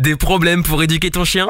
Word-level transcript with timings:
Des 0.00 0.16
problèmes 0.16 0.62
pour 0.62 0.82
éduquer 0.82 1.10
ton 1.10 1.24
chien? 1.24 1.46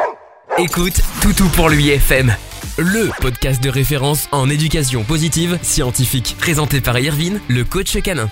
Écoute 0.58 1.00
Toutou 1.22 1.47
pour 1.54 1.68
lui 1.68 1.91
FM, 1.91 2.35
le 2.79 3.08
podcast 3.21 3.62
de 3.62 3.71
référence 3.71 4.26
en 4.33 4.50
éducation 4.50 5.04
positive 5.04 5.57
scientifique, 5.62 6.35
présenté 6.37 6.81
par 6.81 6.99
Irvine, 6.99 7.39
le 7.47 7.63
coach 7.63 7.97
canin. 8.03 8.29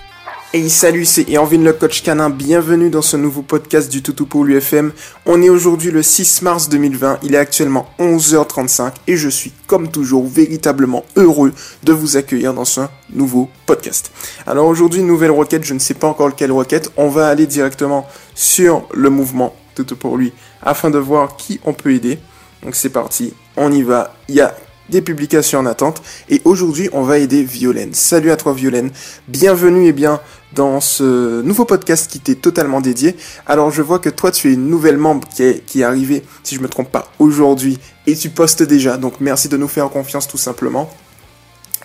Hey 0.53 0.71
salut, 0.71 1.05
c'est 1.05 1.29
Irvine 1.29 1.63
le 1.63 1.73
coach 1.73 2.03
canin, 2.03 2.31
bienvenue 2.31 2.91
dans 2.91 3.03
ce 3.03 3.17
nouveau 3.17 3.43
podcast 3.43 3.93
du 3.93 4.03
Toutou 4.03 4.27
pour 4.27 4.45
l'UFM. 4.45 4.91
On 5.25 5.41
est 5.41 5.51
aujourd'hui 5.51 5.93
le 5.93 6.03
6 6.03 6.43
mars 6.43 6.69
2020, 6.69 7.21
il 7.23 7.37
est 7.37 7.39
actuellement 7.39 7.89
11h35 8.01 8.95
et 9.07 9.17
je 9.17 9.29
suis 9.29 9.53
comme 9.69 9.89
toujours 9.89 10.27
véritablement 10.27 11.05
heureux 11.15 11.53
de 11.85 11.93
vous 11.93 12.17
accueillir 12.17 12.55
dans 12.55 12.65
ce 12.65 12.81
nouveau 13.13 13.49
podcast. 13.67 14.11
Alors 14.49 14.67
aujourd'hui, 14.67 15.05
nouvelle 15.05 15.31
requête, 15.31 15.63
je 15.63 15.75
ne 15.75 15.79
sais 15.79 15.95
pas 15.95 16.09
encore 16.09 16.27
lequel 16.27 16.51
requête, 16.51 16.91
on 16.97 17.09
va 17.09 17.29
aller 17.29 17.47
directement 17.47 18.05
sur 18.35 18.89
le 18.93 19.11
mouvement 19.11 19.55
tout 19.85 19.97
pour 19.97 20.17
lui 20.17 20.33
afin 20.63 20.91
de 20.91 20.99
voir 20.99 21.37
qui 21.37 21.61
on 21.65 21.73
peut 21.73 21.93
aider. 21.93 22.19
Donc 22.63 22.75
c'est 22.75 22.91
parti, 22.91 23.35
on 23.57 23.73
y 23.73 23.83
va. 23.83 24.15
Il 24.29 24.35
y 24.35 24.41
a 24.41 24.55
des 24.89 25.03
publications 25.03 25.59
en 25.59 25.67
attente 25.67 26.03
et 26.29 26.41
aujourd'hui 26.45 26.89
on 26.93 27.03
va 27.03 27.19
aider 27.19 27.43
Violaine. 27.43 27.93
Salut 27.93 28.31
à 28.31 28.37
toi 28.37 28.53
Violaine, 28.53 28.91
bienvenue 29.29 29.87
et 29.87 29.93
bien 29.93 30.21
dans 30.55 30.81
ce 30.81 31.43
nouveau 31.43 31.65
podcast 31.65 32.11
qui 32.11 32.21
t'est 32.21 32.37
totalement 32.37 32.81
dédié. 32.81 33.17
Alors 33.47 33.71
je 33.71 33.83
vois 33.83 33.99
que 33.99 34.09
toi 34.09 34.31
tu 34.31 34.51
es 34.51 34.55
une 34.55 34.69
nouvelle 34.69 34.97
membre 34.97 35.29
qui 35.29 35.43
est, 35.43 35.65
qui 35.65 35.83
est 35.83 35.85
arrivée, 35.85 36.25
si 36.43 36.55
je 36.55 36.61
me 36.61 36.69
trompe 36.69 36.91
pas, 36.91 37.13
aujourd'hui 37.19 37.79
et 38.07 38.17
tu 38.17 38.31
postes 38.31 38.63
déjà. 38.63 38.97
Donc 38.97 39.21
merci 39.21 39.49
de 39.49 39.57
nous 39.57 39.69
faire 39.69 39.89
confiance 39.91 40.27
tout 40.27 40.39
simplement. 40.39 40.91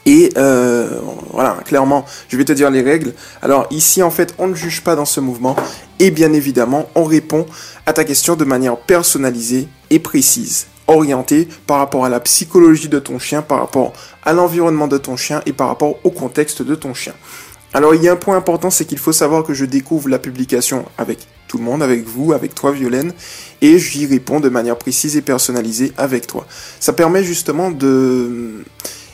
Et 0.06 0.32
euh, 0.38 1.00
voilà, 1.32 1.58
clairement, 1.66 2.06
je 2.28 2.36
vais 2.36 2.44
te 2.44 2.52
dire 2.52 2.70
les 2.70 2.82
règles. 2.82 3.14
Alors 3.42 3.68
ici, 3.72 4.04
en 4.04 4.12
fait, 4.12 4.36
on 4.38 4.48
ne 4.48 4.56
juge 4.56 4.82
pas 4.82 4.96
dans 4.96 5.06
ce 5.06 5.22
mouvement. 5.22 5.56
Et 6.04 6.12
bien 6.12 6.34
évidemment, 6.34 6.90
on 6.96 7.06
répond 7.06 7.46
à 7.86 7.94
ta 7.94 8.04
question 8.04 8.36
de 8.36 8.44
manière 8.44 8.76
personnalisée 8.76 9.70
et 9.90 10.00
précise, 10.00 10.68
orientée 10.88 11.48
par 11.66 11.78
rapport 11.78 12.04
à 12.04 12.10
la 12.10 12.20
psychologie 12.20 12.90
de 12.90 13.00
ton 13.00 13.20
chien, 13.20 13.42
par 13.42 13.60
rapport 13.60 13.94
à 14.22 14.34
l'environnement 14.34 14.90
de 14.90 14.98
ton 14.98 15.16
chien 15.16 15.42
et 15.46 15.54
par 15.54 15.70
rapport 15.70 15.96
au 16.04 16.12
contexte 16.12 16.62
de 16.62 16.76
ton 16.76 16.94
chien. 16.94 17.14
Alors 17.74 17.96
il 17.96 18.04
y 18.04 18.10
a 18.10 18.12
un 18.12 18.18
point 18.18 18.36
important, 18.36 18.70
c'est 18.70 18.84
qu'il 18.84 18.98
faut 18.98 19.14
savoir 19.14 19.46
que 19.46 19.54
je 19.54 19.64
découvre 19.64 20.10
la 20.10 20.20
publication 20.20 20.84
avec 20.98 21.20
tout 21.48 21.58
le 21.58 21.64
monde, 21.64 21.82
avec 21.82 22.06
vous, 22.06 22.34
avec 22.34 22.54
toi 22.54 22.74
Violaine, 22.74 23.14
et 23.62 23.80
j'y 23.80 24.06
réponds 24.06 24.42
de 24.42 24.50
manière 24.50 24.78
précise 24.78 25.16
et 25.16 25.22
personnalisée 25.22 25.94
avec 25.96 26.28
toi. 26.28 26.46
Ça 26.82 26.92
permet 26.92 27.24
justement 27.24 27.72
de 27.72 28.66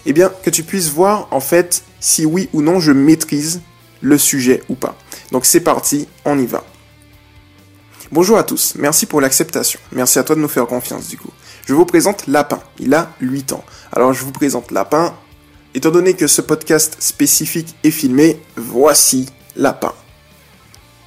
eh 0.08 0.14
bien, 0.14 0.32
que 0.42 0.50
tu 0.50 0.64
puisses 0.64 0.90
voir 0.90 1.28
en 1.30 1.40
fait 1.40 1.84
si 2.00 2.26
oui 2.26 2.50
ou 2.52 2.64
non 2.64 2.80
je 2.80 2.92
maîtrise 2.92 3.62
le 4.02 4.18
sujet 4.18 4.64
ou 4.70 4.74
pas. 4.74 4.98
Donc 5.32 5.46
c'est 5.46 5.60
parti, 5.60 6.08
on 6.26 6.40
y 6.40 6.48
va. 6.48 6.64
Bonjour 8.12 8.40
à 8.40 8.44
tous, 8.44 8.74
merci 8.76 9.06
pour 9.06 9.22
l'acceptation. 9.22 9.80
Merci 9.92 10.18
à 10.18 10.24
toi 10.24 10.36
de 10.36 10.42
nous 10.42 10.48
faire 10.48 10.66
confiance 10.66 11.08
du 11.10 11.18
coup. 11.18 11.30
Je 11.68 11.76
vous 11.76 11.86
présente 11.86 12.26
Lapin, 12.26 12.60
il 12.80 12.96
a 12.96 13.12
8 13.22 13.54
ans. 13.54 13.64
Alors 13.92 14.14
je 14.14 14.26
vous 14.26 14.32
présente 14.32 14.72
Lapin. 14.72 15.14
Étant 15.76 15.92
donné 15.92 16.16
que 16.16 16.26
ce 16.26 16.42
podcast 16.42 16.98
spécifique 17.00 17.76
est 17.84 17.92
filmé, 17.92 18.42
voici 18.56 19.28
Lapin. 19.56 19.94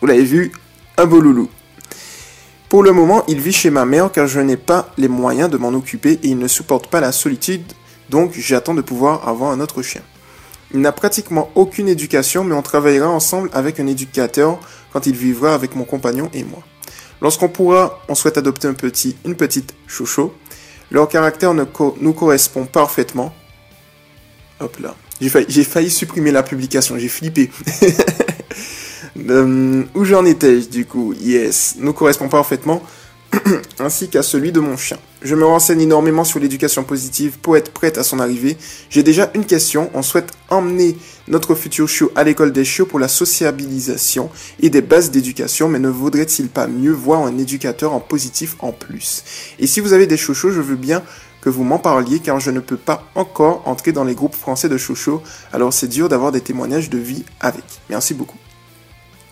Vous 0.01 0.07
l'avez 0.07 0.23
vu, 0.23 0.53
un 0.97 1.07
beau 1.07 1.21
loulou. 1.21 1.49
Pour 2.69 2.85
le 2.85 2.93
moment, 2.93 3.25
il 3.27 3.41
vit 3.41 3.53
chez 3.53 3.71
ma 3.71 3.85
mère 3.85 4.13
car 4.13 4.29
je 4.29 4.39
n'ai 4.39 4.57
pas 4.57 4.93
les 4.97 5.09
moyens 5.09 5.51
de 5.51 5.57
m'en 5.57 5.71
occuper 5.71 6.21
et 6.23 6.29
il 6.29 6.39
ne 6.39 6.47
supporte 6.47 6.87
pas 6.87 7.01
la 7.01 7.11
solitude 7.11 7.65
donc 8.11 8.35
j'attends 8.35 8.75
de 8.75 8.83
pouvoir 8.83 9.29
avoir 9.29 9.51
un 9.51 9.59
autre 9.59 9.83
chien. 9.83 10.03
Il 10.73 10.81
n'a 10.81 10.93
pratiquement 10.93 11.51
aucune 11.57 11.89
éducation, 11.89 12.45
mais 12.45 12.55
on 12.55 12.63
travaillera 12.63 13.09
ensemble 13.09 13.51
avec 13.53 13.81
un 13.81 13.89
éducateur 13.89 14.61
quand 14.93 15.07
il 15.07 15.17
vivra 15.17 15.53
avec 15.53 15.75
mon 15.75 15.85
compagnon 15.85 16.31
et 16.33 16.45
moi. 16.45 16.63
Lorsqu'on 17.23 17.49
pourra, 17.49 18.03
on 18.09 18.17
souhaite 18.17 18.37
adopter 18.37 18.67
un 18.67 18.75
petit, 18.75 19.17
une 19.25 19.37
petite 19.37 19.75
chouchou. 19.87 20.33
Leur 20.91 21.09
caractère 21.09 21.55
nous 21.55 22.13
correspond 22.13 22.67
parfaitement. 22.67 23.33
Hop 24.59 24.77
là. 24.81 24.97
J'ai 25.21 25.63
failli, 25.63 25.89
supprimer 25.89 26.33
la 26.33 26.43
publication, 26.43 26.99
j'ai 26.99 27.09
flippé. 27.09 27.51
Euh, 29.29 29.85
où 29.95 30.05
j'en 30.05 30.25
étais 30.25 30.61
du 30.61 30.87
coup? 30.87 31.13
Yes, 31.13 31.75
nous 31.79 31.93
correspond 31.93 32.29
parfaitement. 32.29 32.83
ainsi 33.79 34.09
qu'à 34.09 34.23
celui 34.23 34.53
de 34.53 34.61
mon 34.61 34.77
chien. 34.77 34.99
Je 35.23 35.35
me 35.35 35.45
renseigne 35.45 35.81
énormément 35.81 36.25
sur 36.25 36.39
l'éducation 36.39 36.85
positive 36.85 37.39
pour 37.39 37.57
être 37.57 37.73
prête 37.73 37.99
à 37.99 38.03
son 38.03 38.19
arrivée. 38.19 38.57
J'ai 38.91 39.03
déjà 39.03 39.31
une 39.35 39.47
question. 39.47 39.91
On 39.95 40.03
souhaite 40.03 40.33
emmener 40.51 40.97
notre 41.29 41.55
futur 41.55 41.89
chiot 41.89 42.11
à 42.15 42.25
l'école 42.25 42.53
des 42.53 42.65
chiots 42.65 42.87
pour 42.87 42.99
la 42.99 43.09
sociabilisation 43.09 44.31
et 44.61 44.71
des 44.71 44.83
bases 44.83 45.11
d'éducation, 45.11 45.69
mais 45.69 45.79
ne 45.79 45.89
vaudrait-il 45.89 46.49
pas 46.49 46.67
mieux 46.67 46.93
voir 46.93 47.23
un 47.23 47.39
éducateur 47.39 47.93
en 47.93 48.01
positif 48.01 48.57
en 48.59 48.73
plus? 48.73 49.25
Et 49.59 49.67
si 49.67 49.81
vous 49.81 49.93
avez 49.93 50.07
des 50.07 50.17
chouchous, 50.17 50.51
je 50.51 50.61
veux 50.61 50.77
bien 50.77 51.03
que 51.41 51.49
vous 51.49 51.65
m'en 51.65 51.79
parliez 51.79 52.21
car 52.21 52.39
je 52.39 52.51
ne 52.51 52.61
peux 52.61 52.77
pas 52.77 53.09
encore 53.15 53.63
entrer 53.67 53.93
dans 53.93 54.05
les 54.05 54.15
groupes 54.15 54.37
français 54.37 54.69
de 54.69 54.77
chouchous, 54.77 55.21
alors 55.53 55.73
c'est 55.73 55.89
dur 55.89 56.09
d'avoir 56.09 56.33
des 56.33 56.41
témoignages 56.41 56.91
de 56.91 56.99
vie 56.99 57.25
avec. 57.41 57.65
Merci 57.91 58.15
beaucoup. 58.15 58.39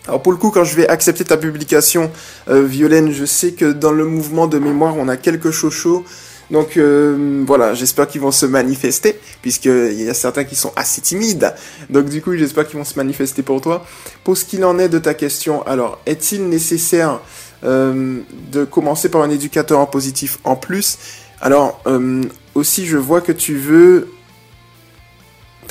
Alors 0.07 0.21
pour 0.21 0.31
le 0.31 0.37
coup, 0.37 0.49
quand 0.49 0.63
je 0.63 0.75
vais 0.75 0.87
accepter 0.87 1.23
ta 1.23 1.37
publication, 1.37 2.11
euh, 2.49 2.63
Violaine, 2.63 3.11
je 3.11 3.25
sais 3.25 3.51
que 3.51 3.71
dans 3.71 3.91
le 3.91 4.05
mouvement 4.05 4.47
de 4.47 4.57
mémoire, 4.57 4.95
on 4.97 5.07
a 5.07 5.17
quelques 5.17 5.51
chouchous. 5.51 6.03
Donc 6.51 6.75
euh, 6.75 7.43
voilà, 7.47 7.73
j'espère 7.73 8.07
qu'ils 8.07 8.21
vont 8.21 8.31
se 8.31 8.45
manifester, 8.45 9.17
puisqu'il 9.41 10.01
y 10.01 10.09
a 10.09 10.13
certains 10.13 10.43
qui 10.43 10.55
sont 10.55 10.73
assez 10.75 11.01
timides. 11.01 11.53
Donc 11.89 12.09
du 12.09 12.21
coup, 12.21 12.35
j'espère 12.35 12.67
qu'ils 12.67 12.77
vont 12.77 12.83
se 12.83 12.97
manifester 12.97 13.41
pour 13.41 13.61
toi. 13.61 13.85
Pour 14.23 14.37
ce 14.37 14.43
qu'il 14.43 14.65
en 14.65 14.77
est 14.77 14.89
de 14.89 14.99
ta 14.99 15.13
question, 15.13 15.65
alors, 15.65 15.99
est-il 16.05 16.49
nécessaire 16.49 17.21
euh, 17.63 18.19
de 18.51 18.65
commencer 18.65 19.09
par 19.09 19.21
un 19.21 19.29
éducateur 19.29 19.79
en 19.79 19.85
positif 19.85 20.39
en 20.43 20.57
plus? 20.57 20.97
Alors, 21.39 21.81
euh, 21.87 22.23
aussi, 22.53 22.85
je 22.85 22.97
vois 22.97 23.21
que 23.21 23.31
tu 23.31 23.55
veux 23.55 24.09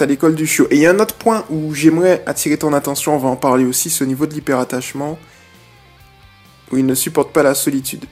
à 0.03 0.07
l'école 0.07 0.35
du 0.35 0.47
chiot. 0.47 0.67
Et 0.71 0.77
il 0.77 0.81
y 0.83 0.87
a 0.87 0.91
un 0.91 0.99
autre 0.99 1.15
point 1.15 1.45
où 1.51 1.75
j'aimerais 1.75 2.23
attirer 2.27 2.57
ton 2.57 2.73
attention, 2.73 3.15
on 3.15 3.19
va 3.19 3.29
en 3.29 3.37
parler 3.37 3.65
aussi, 3.65 3.97
au 4.03 4.07
niveau 4.07 4.27
de 4.27 4.35
l'hyperattachement, 4.35 5.19
où 6.71 6.77
il 6.77 6.87
ne 6.87 6.95
supporte 6.95 7.33
pas 7.33 7.43
la 7.43 7.55
solitude. 7.55 8.05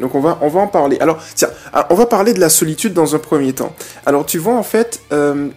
Donc 0.00 0.14
on 0.14 0.20
va, 0.20 0.38
on 0.42 0.48
va 0.48 0.60
en 0.60 0.68
parler. 0.68 0.98
Alors, 1.00 1.22
tiens, 1.34 1.48
ah, 1.72 1.86
on 1.90 1.94
va 1.94 2.06
parler 2.06 2.34
de 2.34 2.40
la 2.40 2.48
solitude 2.48 2.92
dans 2.92 3.14
un 3.14 3.18
premier 3.18 3.52
temps. 3.52 3.74
Alors 4.04 4.26
tu 4.26 4.38
vois, 4.38 4.54
en 4.54 4.62
fait, 4.62 5.00
euh, 5.12 5.48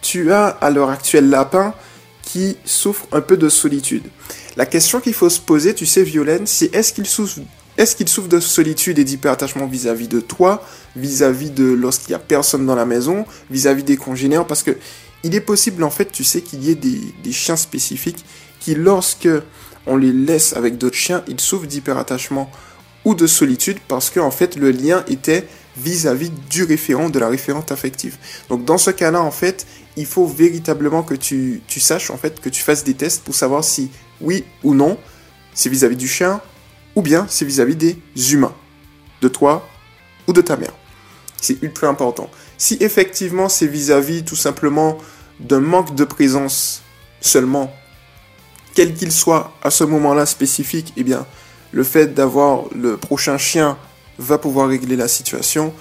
tu 0.00 0.32
as 0.32 0.46
à 0.46 0.70
l'heure 0.70 0.90
actuelle 0.90 1.28
Lapin 1.28 1.74
qui 2.22 2.56
souffre 2.64 3.06
un 3.12 3.20
peu 3.20 3.36
de 3.36 3.48
solitude. 3.48 4.04
La 4.56 4.66
question 4.66 5.00
qu'il 5.00 5.14
faut 5.14 5.28
se 5.28 5.40
poser, 5.40 5.74
tu 5.74 5.86
sais, 5.86 6.02
Violaine, 6.02 6.46
c'est 6.46 6.74
est-ce 6.74 6.92
qu'il 6.92 7.06
souffre 7.06 7.40
est-ce 7.80 7.96
qu'il 7.96 8.10
souffre 8.10 8.28
de 8.28 8.40
solitude 8.40 8.98
et 8.98 9.04
d'hyperattachement 9.04 9.66
vis-à-vis 9.66 10.06
de 10.06 10.20
toi, 10.20 10.62
vis-à-vis 10.96 11.48
de 11.48 11.64
lorsqu'il 11.64 12.10
y 12.10 12.14
a 12.14 12.18
personne 12.18 12.66
dans 12.66 12.74
la 12.74 12.84
maison, 12.84 13.24
vis-à-vis 13.50 13.84
des 13.84 13.96
congénères? 13.96 14.46
Parce 14.46 14.62
que 14.62 14.76
il 15.24 15.34
est 15.34 15.40
possible, 15.40 15.82
en 15.82 15.88
fait, 15.88 16.12
tu 16.12 16.22
sais, 16.22 16.42
qu'il 16.42 16.62
y 16.62 16.70
ait 16.70 16.74
des, 16.74 17.32
chiens 17.32 17.56
spécifiques 17.56 18.22
qui, 18.58 18.74
lorsque 18.74 19.30
on 19.86 19.96
les 19.96 20.12
laisse 20.12 20.54
avec 20.54 20.76
d'autres 20.76 20.98
chiens, 20.98 21.24
ils 21.26 21.40
souffrent 21.40 21.66
d'hyperattachement 21.66 22.50
ou 23.06 23.14
de 23.14 23.26
solitude 23.26 23.78
parce 23.88 24.10
que, 24.10 24.20
fait, 24.30 24.56
le 24.56 24.72
lien 24.72 25.02
était 25.08 25.46
vis-à-vis 25.78 26.30
du 26.50 26.64
référent, 26.64 27.08
de 27.08 27.18
la 27.18 27.28
référente 27.28 27.72
affective. 27.72 28.18
Donc, 28.50 28.66
dans 28.66 28.76
ce 28.76 28.90
cas-là, 28.90 29.22
en 29.22 29.30
fait, 29.30 29.66
il 29.96 30.04
faut 30.04 30.26
véritablement 30.26 31.02
que 31.02 31.14
tu 31.14 31.62
saches, 31.68 32.10
en 32.10 32.18
fait, 32.18 32.40
que 32.42 32.50
tu 32.50 32.62
fasses 32.62 32.84
des 32.84 32.94
tests 32.94 33.24
pour 33.24 33.34
savoir 33.34 33.64
si, 33.64 33.90
oui 34.20 34.44
ou 34.64 34.74
non, 34.74 34.98
c'est 35.54 35.70
vis-à-vis 35.70 35.96
du 35.96 36.08
chien, 36.08 36.42
ou 37.00 37.02
bien 37.02 37.24
c'est 37.30 37.46
vis-à-vis 37.46 37.76
des 37.76 37.96
humains, 38.34 38.52
de 39.22 39.28
toi 39.28 39.66
ou 40.28 40.34
de 40.34 40.42
ta 40.42 40.58
mère. 40.58 40.74
C'est 41.40 41.62
ultra 41.62 41.86
important. 41.86 42.28
Si 42.58 42.76
effectivement 42.80 43.48
c'est 43.48 43.66
vis-à-vis 43.66 44.22
tout 44.22 44.36
simplement 44.36 44.98
d'un 45.40 45.60
manque 45.60 45.94
de 45.94 46.04
présence 46.04 46.82
seulement, 47.22 47.72
quel 48.74 48.92
qu'il 48.92 49.12
soit 49.12 49.54
à 49.62 49.70
ce 49.70 49.82
moment-là 49.82 50.26
spécifique, 50.26 50.92
eh 50.98 51.02
bien, 51.02 51.24
le 51.72 51.84
fait 51.84 52.12
d'avoir 52.12 52.64
le 52.76 52.98
prochain 52.98 53.38
chien 53.38 53.78
va 54.18 54.36
pouvoir 54.36 54.68
régler 54.68 54.96
la 54.96 55.08
situation. 55.08 55.72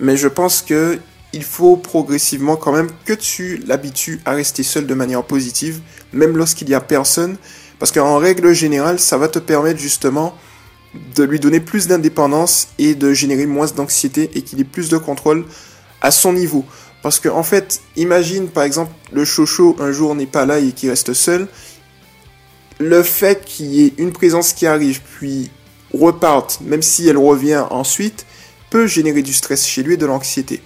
Mais 0.00 0.16
je 0.16 0.28
pense 0.28 0.62
que 0.62 0.98
il 1.34 1.44
faut 1.44 1.76
progressivement 1.76 2.56
quand 2.56 2.72
même 2.72 2.88
que 3.04 3.12
tu 3.12 3.58
l'habitues 3.66 4.22
à 4.24 4.32
rester 4.32 4.62
seul 4.62 4.86
de 4.86 4.94
manière 4.94 5.22
positive, 5.22 5.82
même 6.14 6.34
lorsqu'il 6.34 6.68
n'y 6.68 6.74
a 6.74 6.80
personne, 6.80 7.36
parce 7.78 7.92
qu'en 7.92 8.16
règle 8.16 8.54
générale, 8.54 8.98
ça 8.98 9.18
va 9.18 9.28
te 9.28 9.38
permettre 9.38 9.78
justement 9.78 10.34
de 11.16 11.24
lui 11.24 11.40
donner 11.40 11.60
plus 11.60 11.86
d'indépendance 11.86 12.68
et 12.78 12.94
de 12.94 13.12
générer 13.12 13.46
moins 13.46 13.66
d'anxiété 13.66 14.30
et 14.34 14.42
qu'il 14.42 14.60
ait 14.60 14.64
plus 14.64 14.88
de 14.88 14.98
contrôle 14.98 15.44
à 16.00 16.10
son 16.10 16.32
niveau. 16.32 16.64
Parce 17.02 17.18
que 17.18 17.28
en 17.28 17.42
fait, 17.42 17.80
imagine 17.96 18.48
par 18.48 18.62
exemple 18.64 18.92
le 19.12 19.24
chocho 19.24 19.76
un 19.80 19.92
jour 19.92 20.14
n'est 20.14 20.26
pas 20.26 20.46
là 20.46 20.58
et 20.58 20.72
qu'il 20.72 20.90
reste 20.90 21.12
seul. 21.14 21.48
Le 22.78 23.02
fait 23.02 23.44
qu'il 23.44 23.66
y 23.66 23.86
ait 23.86 23.94
une 23.98 24.12
présence 24.12 24.52
qui 24.52 24.66
arrive 24.66 25.00
puis 25.00 25.50
reparte, 25.94 26.60
même 26.62 26.82
si 26.82 27.08
elle 27.08 27.18
revient 27.18 27.64
ensuite, 27.70 28.26
peut 28.70 28.86
générer 28.86 29.22
du 29.22 29.32
stress 29.32 29.66
chez 29.66 29.82
lui 29.82 29.94
et 29.94 29.96
de 29.96 30.06
l'anxiété. 30.06 30.62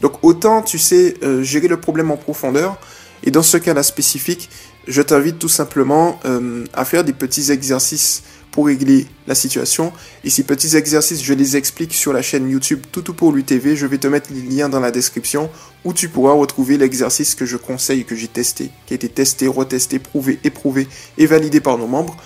Donc 0.00 0.12
autant 0.22 0.62
tu 0.62 0.78
sais 0.78 1.14
euh, 1.22 1.42
gérer 1.42 1.68
le 1.68 1.80
problème 1.80 2.10
en 2.10 2.16
profondeur. 2.16 2.78
Et 3.22 3.30
dans 3.30 3.42
ce 3.42 3.56
cas-là 3.56 3.82
spécifique, 3.82 4.50
je 4.86 5.02
t'invite 5.02 5.38
tout 5.38 5.48
simplement 5.48 6.20
euh, 6.24 6.64
à 6.74 6.84
faire 6.84 7.02
des 7.02 7.12
petits 7.12 7.50
exercices 7.50 8.22
pour 8.56 8.64
régler 8.64 9.06
la 9.26 9.34
situation. 9.34 9.92
Et 10.24 10.30
ces 10.30 10.42
petits 10.42 10.78
exercices, 10.78 11.22
je 11.22 11.34
les 11.34 11.58
explique 11.58 11.92
sur 11.92 12.14
la 12.14 12.22
chaîne 12.22 12.48
YouTube 12.48 12.80
Toutou 12.90 13.12
pour 13.12 13.30
lui 13.30 13.44
TV. 13.44 13.76
Je 13.76 13.84
vais 13.84 13.98
te 13.98 14.06
mettre 14.06 14.30
les 14.32 14.40
liens 14.40 14.70
dans 14.70 14.80
la 14.80 14.90
description 14.90 15.50
où 15.84 15.92
tu 15.92 16.08
pourras 16.08 16.32
retrouver 16.32 16.78
l'exercice 16.78 17.34
que 17.34 17.44
je 17.44 17.58
conseille, 17.58 18.06
que 18.06 18.14
j'ai 18.14 18.28
testé, 18.28 18.70
qui 18.86 18.94
a 18.94 18.96
été 18.96 19.10
testé, 19.10 19.46
retesté, 19.46 19.98
prouvé, 19.98 20.38
éprouvé 20.42 20.88
et 21.18 21.26
validé 21.26 21.60
par 21.60 21.76
nos 21.76 21.86
membres 21.86 22.16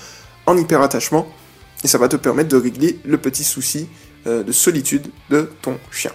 en 0.47 0.57
hyperattachement. 0.57 1.27
Et 1.83 1.89
ça 1.89 1.99
va 1.99 2.07
te 2.07 2.15
permettre 2.15 2.51
de 2.51 2.57
régler 2.57 3.01
le 3.05 3.19
petit 3.19 3.43
souci 3.43 3.89
euh, 4.29 4.45
de 4.45 4.53
solitude 4.53 5.09
de 5.31 5.51
ton 5.63 5.79
chien. 5.91 6.13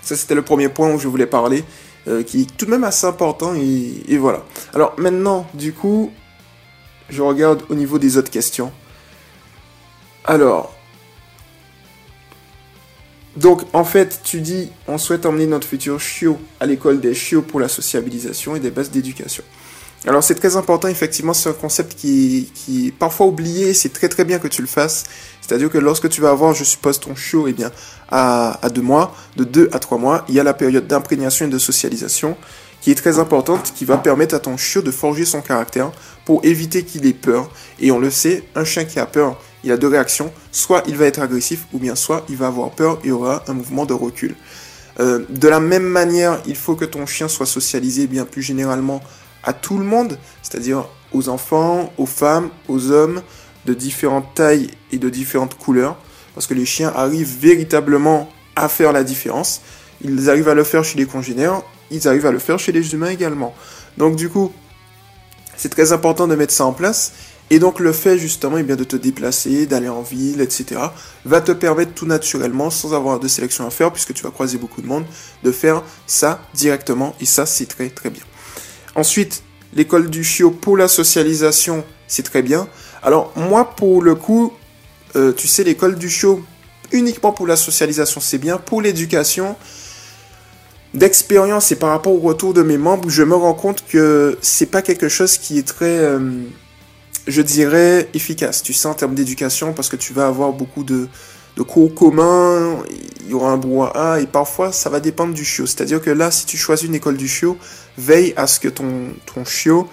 Ça, 0.00 0.16
c'était 0.16 0.34
le 0.34 0.42
premier 0.42 0.70
point 0.70 0.90
où 0.90 0.98
je 0.98 1.06
voulais 1.06 1.26
parler, 1.26 1.64
euh, 2.08 2.22
qui 2.22 2.40
est 2.40 2.56
tout 2.56 2.64
de 2.64 2.70
même 2.70 2.84
assez 2.84 3.06
important. 3.06 3.54
Et, 3.56 4.04
et 4.08 4.16
voilà. 4.16 4.42
Alors 4.72 4.94
maintenant, 4.96 5.46
du 5.52 5.74
coup, 5.74 6.10
je 7.10 7.20
regarde 7.20 7.62
au 7.68 7.74
niveau 7.74 7.98
des 7.98 8.16
autres 8.16 8.30
questions. 8.30 8.72
Alors, 10.24 10.74
donc 13.36 13.62
en 13.72 13.84
fait, 13.84 14.20
tu 14.22 14.40
dis, 14.40 14.70
on 14.86 14.98
souhaite 14.98 15.26
emmener 15.26 15.46
notre 15.46 15.66
futur 15.66 15.98
chiot 15.98 16.38
à 16.60 16.66
l'école 16.66 17.00
des 17.00 17.14
chiots 17.14 17.42
pour 17.42 17.60
la 17.60 17.68
sociabilisation 17.68 18.54
et 18.56 18.60
des 18.60 18.70
bases 18.70 18.90
d'éducation. 18.90 19.42
Alors 20.06 20.22
c'est 20.22 20.34
très 20.34 20.56
important, 20.56 20.88
effectivement, 20.88 21.32
c'est 21.32 21.48
un 21.48 21.54
concept 21.54 21.94
qui, 21.94 22.50
est 22.68 22.90
parfois 22.90 23.26
oublié, 23.26 23.72
c'est 23.72 23.92
très 23.92 24.08
très 24.08 24.24
bien 24.24 24.38
que 24.38 24.48
tu 24.48 24.60
le 24.60 24.66
fasses. 24.66 25.04
C'est-à-dire 25.40 25.70
que 25.70 25.78
lorsque 25.78 26.08
tu 26.08 26.20
vas 26.20 26.30
avoir, 26.30 26.54
je 26.54 26.64
suppose, 26.64 26.98
ton 26.98 27.14
chiot 27.14 27.46
eh 27.46 27.52
bien, 27.52 27.70
à, 28.10 28.58
à 28.64 28.68
deux 28.68 28.82
mois, 28.82 29.14
de 29.36 29.44
deux 29.44 29.70
à 29.72 29.78
trois 29.78 29.98
mois, 29.98 30.24
il 30.28 30.34
y 30.34 30.40
a 30.40 30.44
la 30.44 30.54
période 30.54 30.86
d'imprégnation 30.86 31.46
et 31.46 31.48
de 31.48 31.58
socialisation 31.58 32.36
qui 32.80 32.90
est 32.90 32.96
très 32.96 33.20
importante, 33.20 33.72
qui 33.76 33.84
va 33.84 33.96
permettre 33.96 34.34
à 34.34 34.40
ton 34.40 34.56
chiot 34.56 34.82
de 34.82 34.90
forger 34.90 35.24
son 35.24 35.40
caractère 35.40 35.92
pour 36.24 36.44
éviter 36.44 36.82
qu'il 36.82 37.06
ait 37.06 37.12
peur. 37.12 37.48
Et 37.78 37.92
on 37.92 38.00
le 38.00 38.10
sait, 38.10 38.42
un 38.56 38.64
chien 38.64 38.84
qui 38.84 38.98
a 38.98 39.06
peur, 39.06 39.38
il 39.64 39.72
a 39.72 39.76
deux 39.76 39.88
réactions. 39.88 40.32
Soit 40.50 40.82
il 40.86 40.96
va 40.96 41.06
être 41.06 41.20
agressif, 41.20 41.66
ou 41.72 41.78
bien 41.78 41.94
soit 41.94 42.24
il 42.28 42.36
va 42.36 42.48
avoir 42.48 42.70
peur 42.70 42.98
et 43.04 43.10
aura 43.10 43.44
un 43.48 43.54
mouvement 43.54 43.86
de 43.86 43.94
recul. 43.94 44.34
Euh, 45.00 45.24
de 45.28 45.48
la 45.48 45.60
même 45.60 45.84
manière, 45.84 46.40
il 46.46 46.56
faut 46.56 46.74
que 46.74 46.84
ton 46.84 47.06
chien 47.06 47.28
soit 47.28 47.46
socialisé 47.46 48.06
bien 48.06 48.24
plus 48.24 48.42
généralement 48.42 49.00
à 49.42 49.52
tout 49.52 49.78
le 49.78 49.84
monde, 49.84 50.18
c'est-à-dire 50.42 50.86
aux 51.12 51.28
enfants, 51.28 51.92
aux 51.98 52.06
femmes, 52.06 52.50
aux 52.68 52.90
hommes 52.90 53.22
de 53.66 53.74
différentes 53.74 54.34
tailles 54.34 54.70
et 54.90 54.98
de 54.98 55.08
différentes 55.08 55.56
couleurs, 55.56 55.96
parce 56.34 56.46
que 56.46 56.54
les 56.54 56.66
chiens 56.66 56.92
arrivent 56.94 57.38
véritablement 57.40 58.28
à 58.56 58.68
faire 58.68 58.92
la 58.92 59.04
différence. 59.04 59.62
Ils 60.02 60.28
arrivent 60.28 60.48
à 60.48 60.54
le 60.54 60.64
faire 60.64 60.84
chez 60.84 60.98
les 60.98 61.06
congénères, 61.06 61.62
ils 61.90 62.08
arrivent 62.08 62.26
à 62.26 62.32
le 62.32 62.38
faire 62.38 62.58
chez 62.58 62.72
les 62.72 62.92
humains 62.92 63.10
également. 63.10 63.54
Donc 63.98 64.16
du 64.16 64.28
coup, 64.28 64.52
c'est 65.56 65.68
très 65.68 65.92
important 65.92 66.26
de 66.26 66.34
mettre 66.34 66.52
ça 66.52 66.64
en 66.64 66.72
place. 66.72 67.12
Et 67.50 67.58
donc 67.58 67.80
le 67.80 67.92
fait 67.92 68.18
justement 68.18 68.56
eh 68.58 68.62
bien, 68.62 68.76
de 68.76 68.84
te 68.84 68.96
déplacer, 68.96 69.66
d'aller 69.66 69.88
en 69.88 70.02
ville, 70.02 70.40
etc., 70.40 70.80
va 71.24 71.40
te 71.40 71.52
permettre 71.52 71.92
tout 71.92 72.06
naturellement, 72.06 72.70
sans 72.70 72.94
avoir 72.94 73.20
de 73.20 73.28
sélection 73.28 73.66
à 73.66 73.70
faire, 73.70 73.92
puisque 73.92 74.14
tu 74.14 74.22
vas 74.22 74.30
croiser 74.30 74.56
beaucoup 74.58 74.80
de 74.80 74.86
monde, 74.86 75.04
de 75.42 75.52
faire 75.52 75.82
ça 76.06 76.40
directement. 76.54 77.14
Et 77.20 77.26
ça, 77.26 77.44
c'est 77.44 77.66
très 77.66 77.90
très 77.90 78.10
bien. 78.10 78.22
Ensuite, 78.94 79.42
l'école 79.74 80.08
du 80.08 80.24
chiot 80.24 80.50
pour 80.50 80.76
la 80.76 80.88
socialisation, 80.88 81.84
c'est 82.06 82.22
très 82.22 82.42
bien. 82.42 82.68
Alors 83.02 83.32
moi, 83.36 83.74
pour 83.74 84.02
le 84.02 84.14
coup, 84.14 84.52
euh, 85.16 85.32
tu 85.32 85.46
sais, 85.48 85.64
l'école 85.64 85.96
du 85.96 86.08
chiot, 86.08 86.42
uniquement 86.90 87.32
pour 87.32 87.46
la 87.46 87.56
socialisation, 87.56 88.20
c'est 88.20 88.38
bien. 88.38 88.58
Pour 88.58 88.80
l'éducation, 88.80 89.56
d'expérience 90.94 91.72
et 91.72 91.76
par 91.76 91.90
rapport 91.90 92.12
au 92.12 92.20
retour 92.20 92.54
de 92.54 92.62
mes 92.62 92.78
membres, 92.78 93.08
je 93.08 93.22
me 93.22 93.34
rends 93.34 93.54
compte 93.54 93.84
que 93.86 94.38
c'est 94.42 94.66
pas 94.66 94.82
quelque 94.82 95.08
chose 95.08 95.38
qui 95.38 95.58
est 95.58 95.66
très, 95.66 95.98
euh, 95.98 96.20
je 97.26 97.42
dirais, 97.42 98.08
efficace. 98.14 98.62
Tu 98.62 98.72
sais, 98.72 98.88
en 98.88 98.94
termes 98.94 99.14
d'éducation, 99.14 99.72
parce 99.72 99.88
que 99.88 99.96
tu 99.96 100.12
vas 100.12 100.26
avoir 100.26 100.52
beaucoup 100.52 100.84
de, 100.84 101.08
cours 101.66 101.94
communs, 101.94 102.78
il 103.20 103.30
y 103.30 103.34
aura 103.34 103.52
un 103.52 103.56
brouhaha, 103.56 104.20
et 104.20 104.26
parfois 104.26 104.72
ça 104.72 104.90
va 104.90 105.00
dépendre 105.00 105.34
du 105.34 105.44
chiot. 105.44 105.66
C'est-à-dire 105.66 106.00
que 106.00 106.10
là, 106.10 106.30
si 106.30 106.46
tu 106.46 106.56
choisis 106.56 106.88
une 106.88 106.94
école 106.94 107.16
du 107.16 107.28
chiot, 107.28 107.56
veille 107.96 108.32
à 108.36 108.46
ce 108.46 108.58
que 108.58 108.68
ton, 108.68 109.14
ton 109.32 109.44
chiot 109.44 109.88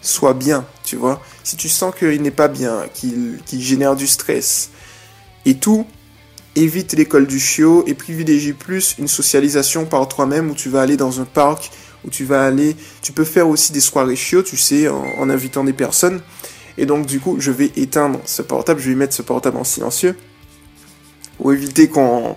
soit 0.00 0.34
bien, 0.34 0.64
tu 0.84 0.96
vois. 0.96 1.20
Si 1.44 1.56
tu 1.56 1.68
sens 1.68 1.94
qu'il 1.94 2.22
n'est 2.22 2.30
pas 2.30 2.48
bien, 2.48 2.84
qu'il 2.94 3.40
génère 3.50 3.96
du 3.96 4.06
stress 4.06 4.70
et 5.44 5.56
tout, 5.56 5.86
évite 6.56 6.94
l'école 6.94 7.26
du 7.26 7.38
chiot 7.38 7.84
et 7.86 7.94
privilégie 7.94 8.52
plus 8.52 8.96
une 8.98 9.08
socialisation 9.08 9.84
par 9.86 10.08
toi-même 10.08 10.50
où 10.50 10.54
tu 10.54 10.68
vas 10.68 10.82
aller 10.82 10.96
dans 10.96 11.20
un 11.20 11.24
parc, 11.24 11.70
où 12.04 12.10
tu 12.10 12.24
vas 12.24 12.44
aller, 12.44 12.76
tu 13.02 13.12
peux 13.12 13.24
faire 13.24 13.48
aussi 13.48 13.72
des 13.72 13.80
soirées 13.80 14.16
chiots, 14.16 14.42
tu 14.42 14.56
sais, 14.56 14.88
en, 14.88 15.28
invitant 15.30 15.64
des 15.64 15.72
personnes. 15.72 16.20
Et 16.80 16.86
donc 16.86 17.04
du 17.04 17.20
coup, 17.20 17.36
je 17.38 17.50
vais 17.50 17.70
éteindre 17.76 18.20
ce 18.24 18.40
portable, 18.40 18.80
je 18.80 18.88
vais 18.88 18.96
mettre 18.96 19.12
ce 19.12 19.20
portable 19.20 19.58
en 19.58 19.64
silencieux 19.64 20.16
pour 21.36 21.52
éviter 21.52 21.88
qu'on 21.88 22.36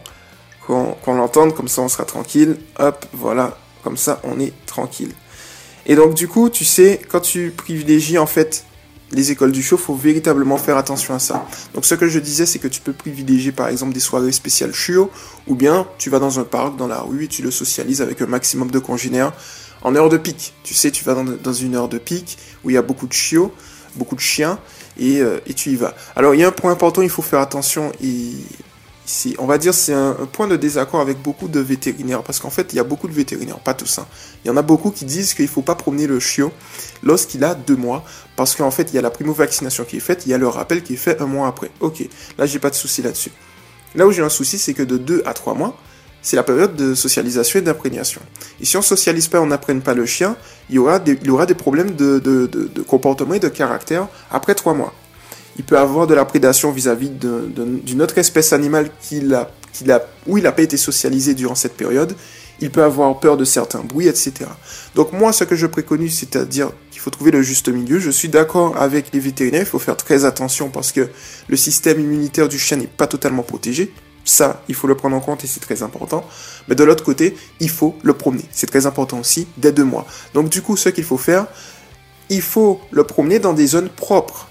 l'entende, 1.07 1.55
comme 1.55 1.69
ça 1.69 1.81
on 1.81 1.87
sera 1.87 2.03
tranquille. 2.03 2.57
Hop, 2.77 3.05
voilà, 3.13 3.57
comme 3.85 3.95
ça 3.95 4.19
on 4.25 4.41
est 4.41 4.51
tranquille. 4.65 5.13
Et 5.85 5.95
donc 5.95 6.13
du 6.13 6.27
coup, 6.27 6.49
tu 6.49 6.65
sais, 6.65 6.99
quand 7.07 7.21
tu 7.21 7.53
privilégies 7.55 8.17
en 8.17 8.25
fait 8.25 8.65
les 9.13 9.31
écoles 9.31 9.53
du 9.53 9.63
show, 9.63 9.77
faut 9.77 9.95
véritablement 9.95 10.57
faire 10.57 10.75
attention 10.75 11.13
à 11.13 11.19
ça. 11.19 11.47
Donc 11.73 11.85
ce 11.85 11.95
que 11.95 12.09
je 12.09 12.19
disais, 12.19 12.45
c'est 12.45 12.59
que 12.59 12.67
tu 12.67 12.81
peux 12.81 12.93
privilégier 12.93 13.53
par 13.53 13.69
exemple 13.69 13.93
des 13.93 14.01
soirées 14.01 14.33
spéciales 14.33 14.73
chiot, 14.73 15.09
ou 15.47 15.55
bien 15.55 15.87
tu 15.99 16.09
vas 16.09 16.19
dans 16.19 16.41
un 16.41 16.43
parc, 16.43 16.75
dans 16.75 16.87
la 16.87 16.99
rue, 16.99 17.23
et 17.23 17.27
tu 17.29 17.43
le 17.43 17.51
socialises 17.51 18.01
avec 18.01 18.21
un 18.21 18.27
maximum 18.27 18.71
de 18.71 18.79
congénères 18.79 19.31
en 19.83 19.95
heure 19.95 20.09
de 20.09 20.17
pic. 20.17 20.53
Tu 20.63 20.73
sais, 20.73 20.91
tu 20.91 21.05
vas 21.05 21.15
dans, 21.15 21.53
une 21.53 21.75
heure 21.75 21.87
de 21.87 21.97
pic 21.97 22.37
où 22.63 22.69
il 22.69 22.73
y 22.73 22.77
a 22.77 22.81
beaucoup 22.81 23.07
de 23.07 23.13
chiots, 23.13 23.53
beaucoup 23.95 24.15
de 24.15 24.21
chiens, 24.21 24.59
et, 24.97 25.19
euh, 25.21 25.39
et 25.45 25.53
tu 25.53 25.71
y 25.71 25.75
vas. 25.75 25.95
Alors 26.15 26.35
il 26.35 26.41
y 26.41 26.43
a 26.43 26.47
un 26.47 26.51
point 26.51 26.71
important, 26.71 27.01
il 27.01 27.09
faut 27.09 27.21
faire 27.21 27.39
attention, 27.39 27.91
et 28.03 28.31
on 29.37 29.45
va 29.45 29.57
dire, 29.57 29.73
c'est 29.73 29.93
un, 29.93 30.13
point 30.31 30.47
de 30.47 30.55
désaccord 30.55 31.01
avec 31.01 31.21
beaucoup 31.21 31.47
de 31.47 31.59
vétérinaires, 31.59 32.23
parce 32.23 32.39
qu'en 32.39 32.49
fait, 32.49 32.73
il 32.73 32.77
y 32.77 32.79
a 32.79 32.83
beaucoup 32.83 33.07
de 33.07 33.13
vétérinaires, 33.13 33.59
pas 33.59 33.73
tous. 33.73 33.99
Hein. 33.99 34.07
Il 34.43 34.47
y 34.47 34.51
en 34.51 34.57
a 34.57 34.61
beaucoup 34.61 34.91
qui 34.91 35.05
disent 35.05 35.33
qu'il 35.33 35.45
ne 35.45 35.49
faut 35.49 35.61
pas 35.61 35.75
promener 35.75 36.07
le 36.07 36.19
chiot 36.19 36.51
lorsqu'il 37.03 37.43
a 37.43 37.53
deux 37.53 37.75
mois, 37.75 38.03
parce 38.35 38.55
qu'en 38.55 38.71
fait, 38.71 38.89
il 38.91 38.95
y 38.95 38.97
a 38.97 39.01
la 39.01 39.09
primo-vaccination 39.09 39.83
qui 39.83 39.97
est 39.97 40.01
faite, 40.01 40.23
il 40.25 40.29
y 40.29 40.33
a 40.33 40.37
le 40.37 40.47
rappel 40.47 40.83
qui 40.83 40.93
est 40.93 40.97
fait 40.97 41.21
un 41.21 41.25
mois 41.25 41.47
après. 41.47 41.71
Ok, 41.81 42.07
là, 42.37 42.45
j'ai 42.45 42.59
pas 42.59 42.69
de 42.69 42.75
souci 42.75 43.01
là-dessus. 43.01 43.31
Là 43.95 44.07
où 44.07 44.11
j'ai 44.11 44.23
un 44.23 44.29
souci, 44.29 44.57
c'est 44.57 44.73
que 44.73 44.83
de 44.83 44.97
deux 44.97 45.21
à 45.25 45.33
trois 45.33 45.53
mois, 45.53 45.77
c'est 46.23 46.35
la 46.35 46.43
période 46.43 46.75
de 46.75 46.95
socialisation 46.95 47.59
et 47.59 47.61
d'imprégnation. 47.61 48.21
Et 48.59 48.65
si 48.65 48.75
on 48.77 48.81
socialise 48.81 49.27
pas, 49.27 49.39
on 49.41 49.45
n'apprenne 49.45 49.81
pas 49.81 49.93
le 49.93 50.05
chien, 50.05 50.35
il 50.69 50.75
y 50.75 50.79
aura 50.79 50.97
des, 50.97 51.19
il 51.21 51.55
problèmes 51.55 51.91
de, 51.91 52.69
comportement 52.87 53.35
et 53.35 53.39
de 53.39 53.49
caractère 53.49 54.07
après 54.31 54.55
trois 54.55 54.73
mois 54.73 54.93
il 55.57 55.63
peut 55.63 55.77
avoir 55.77 56.07
de 56.07 56.13
la 56.13 56.25
prédation 56.25 56.71
vis-à-vis 56.71 57.11
d'une 57.11 58.01
autre 58.01 58.17
espèce 58.17 58.53
animale 58.53 58.89
qu'il 59.01 59.33
a, 59.33 59.51
qu'il 59.71 59.91
a, 59.91 60.05
où 60.27 60.37
il 60.37 60.43
n'a 60.43 60.51
pas 60.51 60.63
été 60.63 60.77
socialisé 60.77 61.33
durant 61.33 61.55
cette 61.55 61.75
période. 61.75 62.15
Il 62.59 62.71
peut 62.71 62.83
avoir 62.83 63.19
peur 63.19 63.35
de 63.35 63.45
certains 63.45 63.81
bruits, 63.81 64.07
etc. 64.07 64.33
Donc 64.95 65.11
moi, 65.11 65.33
ce 65.33 65.43
que 65.43 65.55
je 65.55 65.67
préconise, 65.67 66.17
c'est-à-dire 66.17 66.71
qu'il 66.91 67.01
faut 67.01 67.09
trouver 67.09 67.31
le 67.31 67.41
juste 67.41 67.67
milieu. 67.67 67.99
Je 67.99 68.09
suis 68.09 68.29
d'accord 68.29 68.77
avec 68.77 69.13
les 69.13 69.19
vétérinaires, 69.19 69.61
il 69.61 69.67
faut 69.67 69.79
faire 69.79 69.97
très 69.97 70.25
attention 70.25 70.69
parce 70.69 70.91
que 70.91 71.09
le 71.47 71.57
système 71.57 71.99
immunitaire 71.99 72.47
du 72.47 72.57
chien 72.57 72.77
n'est 72.77 72.87
pas 72.87 73.07
totalement 73.07 73.43
protégé. 73.43 73.91
Ça, 74.25 74.63
il 74.69 74.75
faut 74.75 74.87
le 74.87 74.95
prendre 74.95 75.15
en 75.15 75.19
compte 75.19 75.43
et 75.43 75.47
c'est 75.47 75.59
très 75.59 75.83
important. 75.83 76.25
Mais 76.67 76.75
de 76.75 76.83
l'autre 76.83 77.03
côté, 77.03 77.35
il 77.59 77.69
faut 77.69 77.95
le 78.03 78.13
promener. 78.13 78.45
C'est 78.51 78.67
très 78.67 78.85
important 78.85 79.19
aussi 79.19 79.47
dès 79.57 79.71
deux 79.71 79.83
mois. 79.83 80.05
Donc 80.33 80.49
du 80.49 80.61
coup, 80.61 80.77
ce 80.77 80.89
qu'il 80.89 81.03
faut 81.03 81.17
faire, 81.17 81.47
il 82.29 82.41
faut 82.41 82.79
le 82.91 83.03
promener 83.03 83.39
dans 83.39 83.53
des 83.53 83.67
zones 83.67 83.89
propres. 83.89 84.47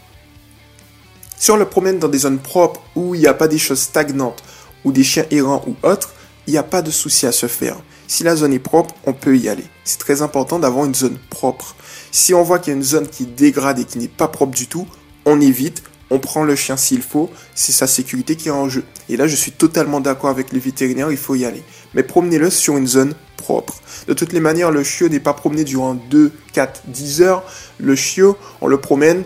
Si 1.36 1.50
on 1.50 1.56
le 1.56 1.64
promène 1.64 1.98
dans 1.98 2.08
des 2.08 2.18
zones 2.18 2.38
propres 2.38 2.80
où 2.94 3.14
il 3.14 3.20
n'y 3.20 3.26
a 3.26 3.34
pas 3.34 3.48
des 3.48 3.58
choses 3.58 3.80
stagnantes 3.80 4.42
ou 4.84 4.92
des 4.92 5.02
chiens 5.02 5.26
errants 5.30 5.64
ou 5.66 5.74
autres, 5.86 6.12
il 6.46 6.52
n'y 6.52 6.58
a 6.58 6.62
pas 6.62 6.82
de 6.82 6.90
souci 6.90 7.26
à 7.26 7.32
se 7.32 7.46
faire. 7.46 7.76
Si 8.06 8.24
la 8.24 8.36
zone 8.36 8.52
est 8.52 8.58
propre, 8.58 8.94
on 9.06 9.12
peut 9.12 9.36
y 9.36 9.48
aller. 9.48 9.64
C'est 9.84 9.98
très 9.98 10.22
important 10.22 10.58
d'avoir 10.58 10.84
une 10.84 10.94
zone 10.94 11.18
propre. 11.30 11.74
Si 12.10 12.34
on 12.34 12.42
voit 12.42 12.58
qu'il 12.58 12.72
y 12.72 12.74
a 12.74 12.76
une 12.76 12.84
zone 12.84 13.08
qui 13.08 13.24
est 13.24 13.34
dégradée, 13.34 13.84
qui 13.84 13.98
n'est 13.98 14.08
pas 14.08 14.28
propre 14.28 14.54
du 14.54 14.66
tout, 14.66 14.86
on 15.24 15.40
évite, 15.40 15.82
on 16.12 16.18
prend 16.18 16.44
le 16.44 16.54
chien 16.54 16.76
s'il 16.76 17.02
faut, 17.02 17.30
c'est 17.54 17.72
sa 17.72 17.86
sécurité 17.86 18.36
qui 18.36 18.48
est 18.48 18.52
en 18.52 18.68
jeu. 18.68 18.84
Et 19.08 19.16
là, 19.16 19.26
je 19.26 19.34
suis 19.34 19.52
totalement 19.52 20.00
d'accord 20.00 20.30
avec 20.30 20.52
les 20.52 20.60
vétérinaires, 20.60 21.10
il 21.10 21.16
faut 21.16 21.34
y 21.34 21.44
aller. 21.44 21.62
Mais 21.94 22.02
promenez-le 22.02 22.50
sur 22.50 22.76
une 22.76 22.86
zone 22.86 23.14
propre. 23.36 23.74
De 24.06 24.14
toutes 24.14 24.32
les 24.32 24.40
manières, 24.40 24.70
le 24.70 24.84
chiot 24.84 25.08
n'est 25.08 25.20
pas 25.20 25.32
promené 25.32 25.64
durant 25.64 25.94
2, 25.94 26.30
4, 26.52 26.82
10 26.86 27.22
heures. 27.22 27.42
Le 27.78 27.96
chiot, 27.96 28.36
on 28.60 28.68
le 28.68 28.76
promène 28.76 29.24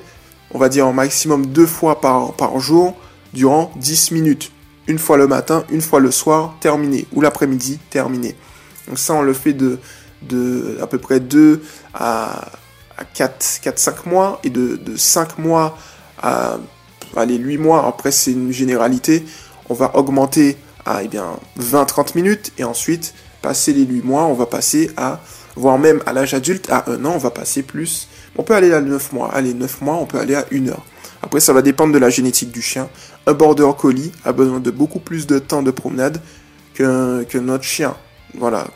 on 0.53 0.59
va 0.59 0.69
dire 0.69 0.87
en 0.87 0.93
maximum 0.93 1.47
deux 1.47 1.67
fois 1.67 2.01
par, 2.01 2.33
par 2.33 2.59
jour 2.59 2.97
durant 3.33 3.73
10 3.77 4.13
minutes. 4.13 4.53
Une 4.87 4.99
fois 4.99 5.17
le 5.17 5.27
matin, 5.27 5.65
une 5.71 5.81
fois 5.81 6.01
le 6.01 6.11
soir, 6.11 6.55
terminé. 6.61 7.07
Ou 7.13 7.21
l'après-midi, 7.21 7.79
terminé. 7.91 8.37
Donc 8.89 8.99
ça, 8.99 9.15
on 9.15 9.23
le 9.23 9.33
fait 9.33 9.53
de, 9.53 9.79
de 10.23 10.79
à 10.81 10.87
peu 10.87 10.99
près 10.99 11.19
2 11.19 11.63
à, 11.93 12.53
à 12.97 13.05
4, 13.05 13.61
4, 13.63 13.79
5 13.79 14.07
mois. 14.07 14.41
Et 14.45 14.51
de, 14.51 14.77
de 14.77 14.97
5 14.97 15.39
mois 15.39 15.77
à 16.23 16.59
allez, 17.15 17.37
8 17.37 17.59
mois, 17.59 17.87
après 17.87 18.11
c'est 18.11 18.33
une 18.33 18.53
généralité, 18.53 19.25
on 19.69 19.75
va 19.75 19.97
augmenter 19.97 20.57
à 20.85 21.03
eh 21.03 21.09
bien, 21.09 21.39
20-30 21.61 22.15
minutes. 22.15 22.53
Et 22.59 22.65
ensuite, 22.65 23.15
passer 23.43 23.73
les 23.73 23.85
8 23.85 24.03
mois, 24.03 24.25
on 24.25 24.35
va 24.35 24.47
passer 24.47 24.91
à, 24.97 25.21
voire 25.57 25.79
même 25.79 26.03
à 26.07 26.13
l'âge 26.13 26.35
adulte, 26.35 26.71
à 26.71 26.91
1 26.91 27.05
an, 27.05 27.13
on 27.15 27.19
va 27.19 27.31
passer 27.31 27.63
plus 27.63 28.09
on 28.39 28.43
peut 28.43 28.55
aller 28.55 28.73
à 28.73 28.81
9 28.81 29.13
mois. 29.13 29.31
Allez, 29.33 29.55
9 29.55 29.81
mois, 29.83 29.97
on 29.97 30.07
peut 30.07 30.19
aller 30.19 30.35
à 30.35 30.45
1 30.53 30.69
heure. 30.69 30.85
Après, 31.23 31.41
ça 31.41 31.53
va 31.53 31.63
dépendre 31.63 31.93
de 31.93 31.99
la 31.99 32.11
génétique 32.11 32.51
du 32.51 32.63
chien. 32.63 32.89
Un 33.27 33.33
border 33.33 33.71
collie 33.77 34.13
a 34.25 34.33
besoin 34.33 34.61
de 34.61 34.71
beaucoup 34.71 35.01
plus 35.01 35.27
de 35.27 35.39
temps 35.39 35.63
de 35.63 35.71
promenade 35.71 36.21
qu'un 36.75 37.49
autre 37.49 37.65
chien. 37.65 37.97
Voilà, 38.35 38.67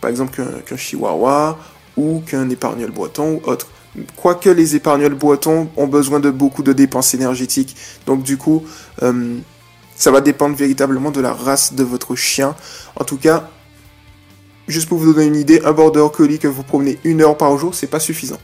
par 0.00 0.10
exemple 0.10 0.42
qu'un 0.64 0.76
chihuahua 0.76 1.58
ou 1.96 2.22
qu'un 2.26 2.48
épargnol 2.48 2.90
breton 2.90 3.40
ou 3.44 3.50
autre. 3.50 3.68
Quoique 4.16 4.48
les 4.48 4.76
épargneuls 4.76 5.14
bretons 5.14 5.68
ont 5.76 5.86
besoin 5.86 6.20
de 6.20 6.30
beaucoup 6.30 6.62
de 6.62 6.72
dépenses 6.72 7.14
énergétiques. 7.14 7.76
Donc 8.06 8.22
du 8.22 8.36
coup, 8.36 8.64
euh, 9.02 9.38
ça 9.96 10.10
va 10.10 10.20
dépendre 10.20 10.56
véritablement 10.56 11.10
de 11.10 11.20
la 11.20 11.32
race 11.32 11.74
de 11.74 11.82
votre 11.82 12.14
chien. 12.14 12.54
En 12.96 13.04
tout 13.04 13.16
cas, 13.16 13.50
juste 14.68 14.88
pour 14.88 14.98
vous 14.98 15.12
donner 15.12 15.26
une 15.26 15.36
idée, 15.36 15.60
un 15.64 15.72
border 15.72 16.06
collie 16.12 16.38
que 16.38 16.48
vous 16.48 16.62
promenez 16.62 16.98
une 17.04 17.22
heure 17.22 17.36
par 17.36 17.56
jour, 17.58 17.74
c'est 17.74 17.88
pas 17.88 18.00
suffisant. 18.00 18.38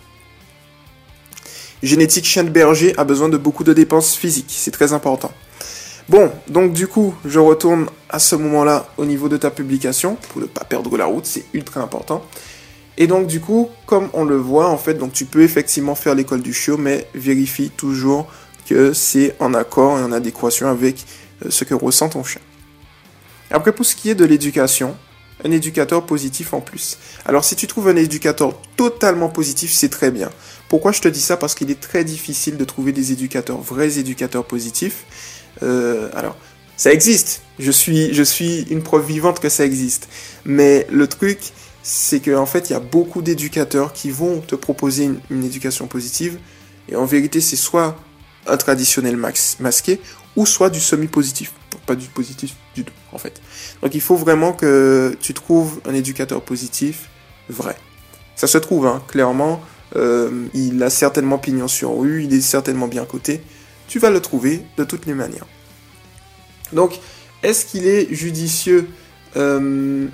Génétique 1.83 2.25
chien 2.25 2.45
de 2.45 2.51
berger 2.51 2.95
a 2.97 3.05
besoin 3.05 3.29
de 3.29 3.37
beaucoup 3.37 3.63
de 3.63 3.73
dépenses 3.73 4.15
physiques, 4.15 4.53
c'est 4.57 4.71
très 4.71 4.93
important. 4.93 5.31
Bon, 6.09 6.31
donc 6.49 6.73
du 6.73 6.87
coup, 6.87 7.15
je 7.25 7.39
retourne 7.39 7.87
à 8.11 8.19
ce 8.19 8.37
moment-là 8.37 8.87
au 8.99 9.05
niveau 9.05 9.29
de 9.29 9.37
ta 9.37 9.51
publication 9.51 10.17
pour 10.29 10.41
ne 10.41 10.47
pas 10.47 10.65
perdre 10.65 10.97
la 10.97 11.07
route, 11.07 11.27
c'est 11.27 11.45
ultra 11.53 11.81
important. 11.81 12.23
Et 12.97 13.07
donc 13.07 13.27
du 13.27 13.41
coup, 13.41 13.71
comme 13.87 14.09
on 14.13 14.25
le 14.25 14.37
voit 14.37 14.69
en 14.69 14.79
fait, 14.79 14.95
donc 14.95 15.13
tu 15.13 15.25
peux 15.25 15.43
effectivement 15.43 15.95
faire 15.95 16.15
l'école 16.15 16.43
du 16.43 16.53
chiot, 16.53 16.77
mais 16.77 17.09
vérifie 17.15 17.71
toujours 17.71 18.31
que 18.69 18.93
c'est 18.93 19.35
en 19.41 19.53
accord 19.53 19.99
et 19.99 20.03
en 20.03 20.13
adéquation 20.13 20.69
avec 20.69 21.05
euh, 21.45 21.51
ce 21.51 21.65
que 21.65 21.75
ressent 21.75 22.09
ton 22.09 22.25
chien. 22.25 22.41
Après, 23.51 23.73
pour 23.73 23.85
ce 23.85 23.95
qui 23.95 24.11
est 24.11 24.15
de 24.15 24.25
l'éducation, 24.25 24.97
un 25.45 25.51
éducateur 25.51 26.07
positif 26.07 26.55
en 26.55 26.61
plus. 26.61 26.99
Alors 27.27 27.45
si 27.45 27.57
tu 27.57 27.67
trouves 27.67 27.89
un 27.89 27.97
éducateur 27.97 28.59
totalement 28.77 29.29
positif, 29.29 29.73
c'est 29.73 29.89
très 29.89 30.11
bien. 30.11 30.31
Pourquoi 30.69 30.93
je 30.93 31.01
te 31.01 31.09
dis 31.09 31.21
ça? 31.21 31.37
Parce 31.37 31.55
qu'il 31.55 31.71
est 31.71 31.81
très 31.81 32.05
difficile 32.05 32.57
de 32.57 32.65
trouver 32.65 32.93
des 32.93 33.13
éducateurs, 33.13 33.61
vrais 33.61 33.99
éducateurs 33.99 34.45
positifs. 34.45 35.05
Euh, 35.63 36.09
alors, 36.15 36.37
ça 36.77 36.93
existe. 36.93 37.43
Je 37.59 37.71
suis, 37.71 38.15
je 38.15 38.23
suis 38.23 38.63
une 38.71 38.83
preuve 38.83 39.07
vivante 39.07 39.41
que 39.41 39.49
ça 39.49 39.65
existe. 39.65 40.09
Mais 40.45 40.87
le 40.91 41.07
truc, 41.07 41.53
c'est 41.87 42.21
qu'en 42.21 42.41
en 42.41 42.47
fait, 42.47 42.71
il 42.71 42.73
y 42.73 42.77
a 42.77 42.81
beaucoup 42.81 43.21
d'éducateurs 43.21 43.93
qui 43.93 44.11
vont 44.11 44.41
te 44.41 44.55
proposer 44.55 45.11
une, 45.31 45.45
éducation 45.45 45.87
positive. 45.87 46.39
Et 46.89 46.97
en 46.97 47.05
vérité, 47.05 47.43
c'est 47.43 47.57
soit 47.57 47.97
un 48.47 48.57
traditionnel 48.57 49.17
masqué, 49.61 50.01
ou 50.35 50.47
soit 50.47 50.71
du 50.71 50.81
semi-positif. 50.81 51.53
Pas 51.87 51.95
du 51.95 52.09
positif 52.09 52.57
du 52.75 52.85
tout, 52.85 52.93
en 53.13 53.19
fait. 53.19 53.41
Donc 53.83 53.95
il 53.95 54.01
faut 54.01 54.17
vraiment 54.17 54.55
que 54.55 55.15
tu 55.21 55.35
trouves 55.35 55.81
un 55.85 55.93
éducateur 55.93 56.41
positif 56.41 57.11
vrai. 57.51 57.77
Ça 58.35 58.47
se 58.47 58.57
trouve, 58.57 58.87
hein, 58.87 59.03
clairement. 59.07 59.61
Euh, 59.95 60.47
il 60.55 60.83
a 60.83 60.89
certainement 60.89 61.37
pignon 61.37 61.69
sur 61.69 61.99
rue, 61.99 62.25
il 62.25 62.33
est 62.33 62.41
certainement 62.41 62.89
bien 62.89 63.05
coté. 63.05 63.43
Tu 63.89 63.99
vas 63.99 64.09
le 64.09 64.21
trouver 64.21 64.63
de 64.79 64.85
toutes 64.85 65.05
les 65.05 65.13
manières. 65.13 65.47
Donc, 66.73 66.99
est-ce 67.43 67.67
qu'il 67.67 67.87
est 67.87 68.13
judicieux 68.13 68.89
euh, 69.37 70.09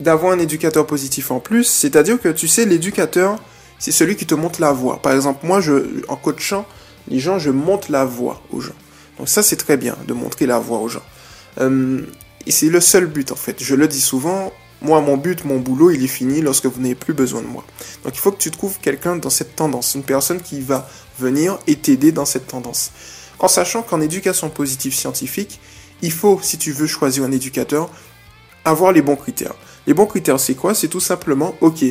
d'avoir 0.00 0.32
un 0.32 0.38
éducateur 0.38 0.86
positif 0.86 1.30
en 1.30 1.40
plus, 1.40 1.64
c'est-à-dire 1.64 2.20
que 2.20 2.28
tu 2.28 2.48
sais, 2.48 2.64
l'éducateur, 2.64 3.38
c'est 3.78 3.92
celui 3.92 4.16
qui 4.16 4.26
te 4.26 4.34
montre 4.34 4.60
la 4.60 4.72
voie. 4.72 5.00
Par 5.02 5.12
exemple, 5.12 5.46
moi, 5.46 5.60
je, 5.60 6.04
en 6.08 6.16
coachant 6.16 6.66
les 7.08 7.18
gens, 7.18 7.38
je 7.38 7.50
montre 7.50 7.90
la 7.90 8.04
voie 8.04 8.42
aux 8.50 8.60
gens. 8.60 8.74
Donc 9.18 9.28
ça, 9.28 9.42
c'est 9.42 9.56
très 9.56 9.76
bien 9.76 9.96
de 10.06 10.12
montrer 10.12 10.46
la 10.46 10.58
voie 10.58 10.78
aux 10.78 10.88
gens. 10.88 11.02
Euh, 11.60 12.00
et 12.46 12.50
c'est 12.50 12.68
le 12.68 12.80
seul 12.80 13.06
but, 13.06 13.32
en 13.32 13.36
fait. 13.36 13.62
Je 13.62 13.74
le 13.74 13.88
dis 13.88 14.00
souvent, 14.00 14.52
moi, 14.82 15.00
mon 15.00 15.16
but, 15.16 15.44
mon 15.44 15.58
boulot, 15.58 15.90
il 15.90 16.02
est 16.02 16.08
fini 16.08 16.40
lorsque 16.40 16.66
vous 16.66 16.80
n'avez 16.80 16.94
plus 16.94 17.12
besoin 17.12 17.42
de 17.42 17.46
moi. 17.46 17.64
Donc 18.04 18.14
il 18.14 18.18
faut 18.18 18.32
que 18.32 18.38
tu 18.38 18.50
trouves 18.50 18.78
quelqu'un 18.80 19.16
dans 19.16 19.30
cette 19.30 19.54
tendance, 19.56 19.94
une 19.94 20.02
personne 20.02 20.40
qui 20.40 20.60
va 20.62 20.88
venir 21.18 21.58
et 21.66 21.76
t'aider 21.76 22.12
dans 22.12 22.24
cette 22.24 22.46
tendance. 22.46 22.92
En 23.38 23.48
sachant 23.48 23.82
qu'en 23.82 24.00
éducation 24.00 24.48
positive 24.48 24.94
scientifique, 24.94 25.60
il 26.00 26.12
faut, 26.12 26.40
si 26.42 26.56
tu 26.56 26.72
veux 26.72 26.86
choisir 26.86 27.24
un 27.24 27.32
éducateur, 27.32 27.90
avoir 28.64 28.92
les 28.92 29.02
bons 29.02 29.16
critères. 29.16 29.54
Les 29.90 29.94
bons 29.94 30.06
critères, 30.06 30.38
c'est 30.38 30.54
quoi? 30.54 30.72
C'est 30.72 30.86
tout 30.86 31.00
simplement, 31.00 31.56
ok, 31.60 31.84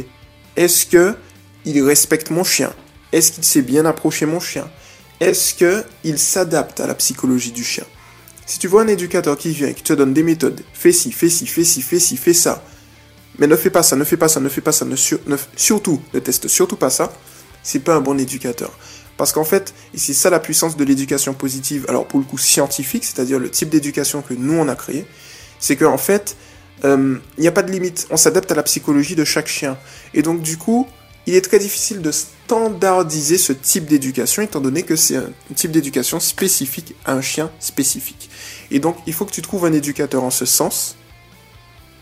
est-ce 0.55 0.85
que 0.85 1.17
il 1.65 1.83
respecte 1.83 2.29
mon 2.29 2.45
chien? 2.45 2.71
Est-ce 3.11 3.33
qu'il 3.33 3.43
sait 3.43 3.61
bien 3.61 3.83
approcher 3.85 4.25
mon 4.25 4.39
chien? 4.39 4.71
Est-ce 5.19 5.53
que 5.53 5.83
il 6.05 6.17
s'adapte 6.17 6.79
à 6.79 6.87
la 6.87 6.95
psychologie 6.95 7.51
du 7.51 7.61
chien? 7.61 7.83
Si 8.45 8.57
tu 8.57 8.69
vois 8.69 8.83
un 8.83 8.87
éducateur 8.87 9.37
qui 9.37 9.49
vient 9.49 9.67
et 9.67 9.73
qui 9.73 9.83
te 9.83 9.91
donne 9.91 10.13
des 10.13 10.23
méthodes, 10.23 10.61
fais 10.71 10.93
ci, 10.93 11.11
fais 11.11 11.27
ci, 11.27 11.45
fais 11.45 11.65
ci, 11.65 11.81
fais 11.81 11.99
ci, 11.99 12.15
fais 12.15 12.33
ça, 12.33 12.63
mais 13.37 13.47
ne 13.47 13.57
fais 13.57 13.69
pas 13.69 13.83
ça, 13.83 13.97
ne 13.97 14.05
fais 14.05 14.15
pas 14.15 14.29
ça, 14.29 14.39
ne 14.39 14.47
fais 14.47 14.61
pas 14.61 14.71
ça, 14.71 14.85
ne, 14.85 14.95
surtout, 15.57 16.01
ne 16.13 16.19
teste 16.19 16.47
surtout 16.47 16.77
pas 16.77 16.89
ça, 16.89 17.11
c'est 17.63 17.79
pas 17.79 17.95
un 17.95 18.01
bon 18.01 18.17
éducateur. 18.17 18.71
Parce 19.17 19.33
qu'en 19.33 19.43
fait, 19.43 19.73
et 19.93 19.97
c'est 19.97 20.13
ça 20.13 20.29
la 20.29 20.39
puissance 20.39 20.77
de 20.77 20.85
l'éducation 20.85 21.33
positive, 21.33 21.85
alors 21.89 22.07
pour 22.07 22.21
le 22.21 22.25
coup 22.25 22.37
scientifique, 22.37 23.03
c'est-à-dire 23.03 23.39
le 23.39 23.49
type 23.49 23.67
d'éducation 23.67 24.21
que 24.21 24.35
nous 24.35 24.53
on 24.53 24.69
a 24.69 24.75
créé, 24.77 25.05
c'est 25.59 25.75
qu'en 25.75 25.97
fait, 25.97 26.37
euh, 26.85 27.17
il 27.37 27.41
n'y 27.41 27.47
a 27.47 27.51
pas 27.51 27.63
de 27.63 27.71
limite. 27.71 28.07
On 28.09 28.17
s'adapte 28.17 28.51
à 28.51 28.55
la 28.55 28.63
psychologie 28.63 29.15
de 29.15 29.23
chaque 29.23 29.47
chien. 29.47 29.77
Et 30.13 30.21
donc, 30.21 30.41
du 30.41 30.57
coup, 30.57 30.87
il 31.27 31.35
est 31.35 31.41
très 31.41 31.59
difficile 31.59 32.01
de 32.01 32.11
standardiser 32.11 33.37
ce 33.37 33.53
type 33.53 33.85
d'éducation, 33.85 34.41
étant 34.41 34.61
donné 34.61 34.83
que 34.83 34.95
c'est 34.95 35.17
un 35.17 35.31
type 35.55 35.71
d'éducation 35.71 36.19
spécifique 36.19 36.95
à 37.05 37.13
un 37.13 37.21
chien 37.21 37.51
spécifique. 37.59 38.29
Et 38.71 38.79
donc, 38.79 38.97
il 39.05 39.13
faut 39.13 39.25
que 39.25 39.31
tu 39.31 39.41
trouves 39.41 39.65
un 39.65 39.73
éducateur 39.73 40.23
en 40.23 40.31
ce 40.31 40.45
sens, 40.45 40.95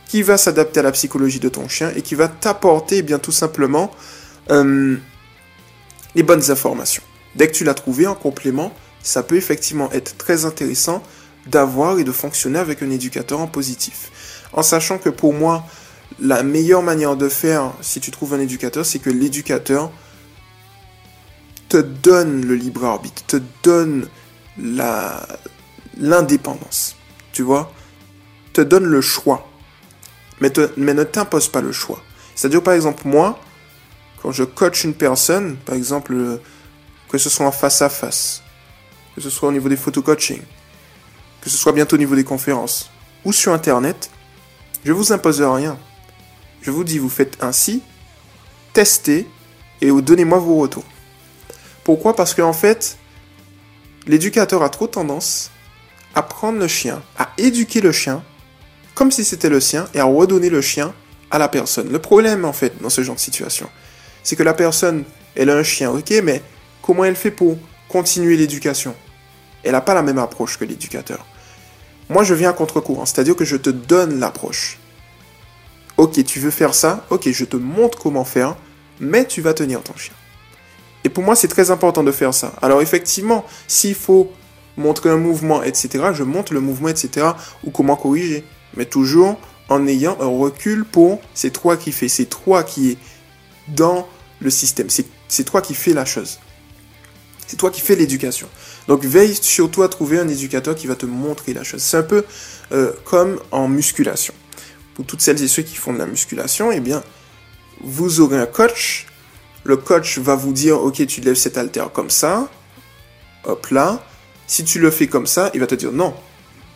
qui 0.07 0.23
va 0.23 0.37
s'adapter 0.37 0.79
à 0.79 0.83
la 0.83 0.91
psychologie 0.91 1.39
de 1.39 1.49
ton 1.49 1.67
chien 1.67 1.91
et 1.95 2.01
qui 2.01 2.15
va 2.15 2.29
t'apporter, 2.29 2.97
eh 2.97 3.01
bien 3.01 3.19
tout 3.19 3.33
simplement, 3.33 3.91
euh, 4.49 4.95
les 6.15 6.23
bonnes 6.23 6.49
informations. 6.49 7.03
Dès 7.35 7.47
que 7.47 7.53
tu 7.53 7.63
l'as 7.65 7.73
trouvé 7.73 8.07
en 8.07 8.15
complément, 8.15 8.73
ça 9.03 9.23
peut 9.23 9.35
effectivement 9.35 9.91
être 9.91 10.17
très 10.17 10.45
intéressant 10.45 11.03
d'avoir 11.45 11.99
et 11.99 12.03
de 12.03 12.11
fonctionner 12.11 12.59
avec 12.59 12.81
un 12.81 12.89
éducateur 12.89 13.39
en 13.39 13.47
positif 13.47 14.11
en 14.53 14.63
sachant 14.63 14.97
que 14.97 15.09
pour 15.09 15.33
moi, 15.33 15.65
la 16.19 16.43
meilleure 16.43 16.81
manière 16.81 17.15
de 17.15 17.29
faire, 17.29 17.73
si 17.81 17.99
tu 17.99 18.11
trouves 18.11 18.33
un 18.33 18.39
éducateur, 18.39 18.85
c'est 18.85 18.99
que 18.99 19.09
l'éducateur 19.09 19.91
te 21.69 21.77
donne 21.77 22.45
le 22.45 22.55
libre 22.55 22.85
arbitre, 22.85 23.23
te 23.25 23.37
donne 23.63 24.07
l'indépendance, 25.97 26.95
tu 27.33 27.43
vois, 27.43 27.71
te 28.53 28.61
donne 28.61 28.85
le 28.85 29.01
choix, 29.01 29.47
mais, 30.39 30.51
ne 30.77 31.03
t'impose 31.03 31.49
pas 31.49 31.61
le 31.61 31.71
choix. 31.71 32.01
C'est-à-dire, 32.35 32.63
par 32.63 32.73
exemple, 32.73 33.07
moi, 33.07 33.39
quand 34.21 34.31
je 34.31 34.43
coach 34.43 34.83
une 34.83 34.93
personne, 34.93 35.57
par 35.57 35.75
exemple, 35.75 36.39
que 37.09 37.17
ce 37.17 37.29
soit 37.29 37.45
en 37.45 37.51
face 37.51 37.81
à 37.81 37.89
face, 37.89 38.41
que 39.15 39.21
ce 39.21 39.29
soit 39.29 39.49
au 39.49 39.51
niveau 39.51 39.69
des 39.69 39.77
photo-coaching, 39.77 40.41
que 41.41 41.49
ce 41.49 41.57
soit 41.57 41.73
bientôt 41.73 41.95
au 41.95 41.99
niveau 41.99 42.15
des 42.15 42.23
conférences, 42.23 42.89
ou 43.25 43.33
sur 43.33 43.53
Internet, 43.53 44.09
je 44.87 44.93
vous 44.93 45.11
impose 45.11 45.41
rien. 45.41 45.77
Je 46.61 46.71
vous 46.71 46.85
dis, 46.85 46.97
vous 46.97 47.09
faites 47.09 47.43
ainsi, 47.43 47.81
testez 48.71 49.27
et 49.81 49.91
donnez-moi 49.91 50.39
vos 50.39 50.59
retours. 50.59 50.85
Pourquoi? 51.83 52.15
Parce 52.15 52.33
qu'en 52.33 52.53
fait, 52.53 52.97
l'éducateur 54.05 54.63
a 54.63 54.69
trop 54.69 54.87
tendance 54.87 55.51
à 56.15 56.23
prendre 56.23 56.57
le 56.57 56.69
chien, 56.69 57.03
à 57.17 57.33
éduquer 57.37 57.81
le 57.81 57.91
chien 57.91 58.23
comme 58.95 59.11
si 59.11 59.25
c'était 59.25 59.49
le 59.49 59.59
sien 59.59 59.89
et 59.93 59.99
à 59.99 60.05
redonner 60.05 60.49
le 60.49 60.61
chien 60.61 60.93
à 61.31 61.37
la 61.37 61.49
personne. 61.49 61.91
Le 61.91 61.99
problème, 61.99 62.45
en 62.45 62.53
fait, 62.53 62.81
dans 62.81 62.89
ce 62.89 63.03
genre 63.03 63.15
de 63.15 63.19
situation, 63.19 63.69
c'est 64.23 64.37
que 64.37 64.43
la 64.43 64.53
personne, 64.53 65.03
elle 65.35 65.49
a 65.49 65.57
un 65.57 65.63
chien, 65.63 65.91
ok, 65.91 66.13
mais 66.23 66.41
comment 66.81 67.03
elle 67.03 67.17
fait 67.17 67.31
pour 67.31 67.57
continuer 67.89 68.37
l'éducation? 68.37 68.95
Elle 69.65 69.73
n'a 69.73 69.81
pas 69.81 69.93
la 69.93 70.01
même 70.01 70.17
approche 70.17 70.57
que 70.57 70.63
l'éducateur. 70.63 71.25
Moi, 72.09 72.23
je 72.23 72.33
viens 72.33 72.51
à 72.51 72.53
contre-courant, 72.53 73.05
c'est-à-dire 73.05 73.35
que 73.35 73.45
je 73.45 73.57
te 73.57 73.69
donne 73.69 74.19
l'approche. 74.19 74.79
Ok, 75.97 76.23
tu 76.23 76.39
veux 76.39 76.51
faire 76.51 76.73
ça, 76.73 77.05
ok, 77.09 77.29
je 77.29 77.45
te 77.45 77.57
montre 77.57 77.97
comment 77.97 78.23
faire, 78.23 78.55
mais 78.99 79.25
tu 79.25 79.41
vas 79.41 79.53
tenir 79.53 79.81
ton 79.81 79.95
chien. 79.97 80.13
Et 81.03 81.09
pour 81.09 81.23
moi, 81.23 81.35
c'est 81.35 81.47
très 81.47 81.71
important 81.71 82.03
de 82.03 82.11
faire 82.11 82.33
ça. 82.33 82.53
Alors 82.61 82.81
effectivement, 82.81 83.45
s'il 83.67 83.95
faut 83.95 84.31
montrer 84.77 85.09
un 85.09 85.17
mouvement, 85.17 85.63
etc., 85.63 86.05
je 86.13 86.23
montre 86.23 86.53
le 86.53 86.59
mouvement, 86.59 86.89
etc., 86.89 87.27
ou 87.63 87.71
comment 87.71 87.95
corriger. 87.95 88.45
Mais 88.75 88.85
toujours 88.85 89.39
en 89.69 89.87
ayant 89.87 90.17
un 90.21 90.27
recul 90.27 90.85
pour 90.85 91.19
c'est 91.33 91.51
toi 91.51 91.77
qui 91.77 91.91
fais, 91.91 92.07
c'est 92.07 92.25
toi 92.25 92.63
qui 92.63 92.91
est 92.91 92.97
dans 93.69 94.07
le 94.39 94.49
système, 94.49 94.87
c'est 94.89 95.43
toi 95.43 95.61
qui 95.61 95.73
fais 95.73 95.93
la 95.93 96.05
chose. 96.05 96.39
C'est 97.47 97.57
toi 97.57 97.71
qui 97.71 97.81
fais 97.81 97.95
l'éducation. 97.95 98.47
Donc 98.87 99.03
veille 99.03 99.35
surtout 99.39 99.83
à 99.83 99.89
trouver 99.89 100.19
un 100.19 100.27
éducateur 100.27 100.75
qui 100.75 100.87
va 100.87 100.95
te 100.95 101.05
montrer 101.05 101.53
la 101.53 101.63
chose. 101.63 101.81
C'est 101.81 101.97
un 101.97 102.03
peu 102.03 102.23
euh, 102.71 102.91
comme 103.05 103.39
en 103.51 103.67
musculation. 103.67 104.33
Pour 104.95 105.05
toutes 105.05 105.21
celles 105.21 105.41
et 105.43 105.47
ceux 105.47 105.61
qui 105.61 105.75
font 105.75 105.93
de 105.93 105.99
la 105.99 106.05
musculation, 106.05 106.71
eh 106.71 106.79
bien, 106.79 107.03
vous 107.81 108.19
aurez 108.21 108.39
un 108.39 108.45
coach. 108.45 109.05
Le 109.63 109.77
coach 109.77 110.17
va 110.17 110.35
vous 110.35 110.53
dire, 110.53 110.81
ok, 110.81 111.05
tu 111.05 111.21
lèves 111.21 111.35
cet 111.35 111.57
haltère 111.57 111.91
comme 111.91 112.09
ça. 112.09 112.49
Hop 113.43 113.67
là. 113.67 114.03
Si 114.47 114.63
tu 114.63 114.79
le 114.79 114.89
fais 114.89 115.07
comme 115.07 115.27
ça, 115.27 115.51
il 115.53 115.59
va 115.59 115.67
te 115.67 115.75
dire 115.75 115.91
non. 115.91 116.13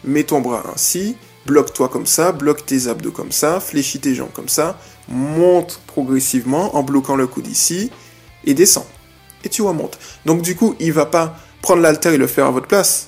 Mets 0.04 0.24
ton 0.24 0.42
bras 0.42 0.64
ainsi, 0.74 1.16
bloque-toi 1.46 1.88
comme 1.88 2.06
ça, 2.06 2.32
bloque 2.32 2.66
tes 2.66 2.88
abdos 2.88 3.12
comme 3.12 3.32
ça, 3.32 3.60
fléchis 3.60 4.00
tes 4.00 4.14
jambes 4.14 4.34
comme 4.34 4.50
ça, 4.50 4.80
monte 5.08 5.80
progressivement 5.88 6.76
en 6.76 6.84
bloquant 6.84 7.16
le 7.16 7.28
coude 7.28 7.48
ici 7.48 7.92
et 8.44 8.54
descends. 8.54 8.88
et 9.44 9.50
tu 9.50 9.62
remontes. 9.62 9.98
Donc 10.26 10.42
du 10.42 10.56
coup, 10.56 10.76
il 10.80 10.92
va 10.92 11.06
pas 11.06 11.38
prendre 11.62 11.82
l'alter 11.82 12.14
et 12.14 12.18
le 12.18 12.28
faire 12.28 12.46
à 12.46 12.52
votre 12.52 12.68
place. 12.68 13.08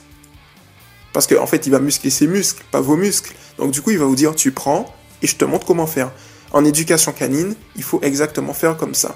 Parce 1.14 1.28
qu'en 1.28 1.44
en 1.44 1.48
fait, 1.48 1.68
il 1.68 1.72
va 1.72 1.80
muscler 1.80 2.10
ses 2.10 2.28
muscles, 2.28 2.64
pas 2.72 2.82
vos 2.82 2.96
muscles. 2.96 3.34
Donc 3.58 3.72
du 3.72 3.82
coup, 3.82 3.92
il 3.92 4.00
va 4.00 4.06
vous 4.06 4.16
dire, 4.16 4.36
tu 4.36 4.52
prends 4.52 4.94
et 5.22 5.28
je 5.28 5.36
te 5.36 5.46
montre 5.46 5.66
comment 5.66 5.88
faire. 5.88 6.12
En 6.52 6.66
éducation 6.66 7.12
canine, 7.12 7.56
il 7.76 7.84
faut 7.84 8.00
exactement 8.02 8.54
faire 8.54 8.78
comme 8.78 8.94
ça. 8.94 9.16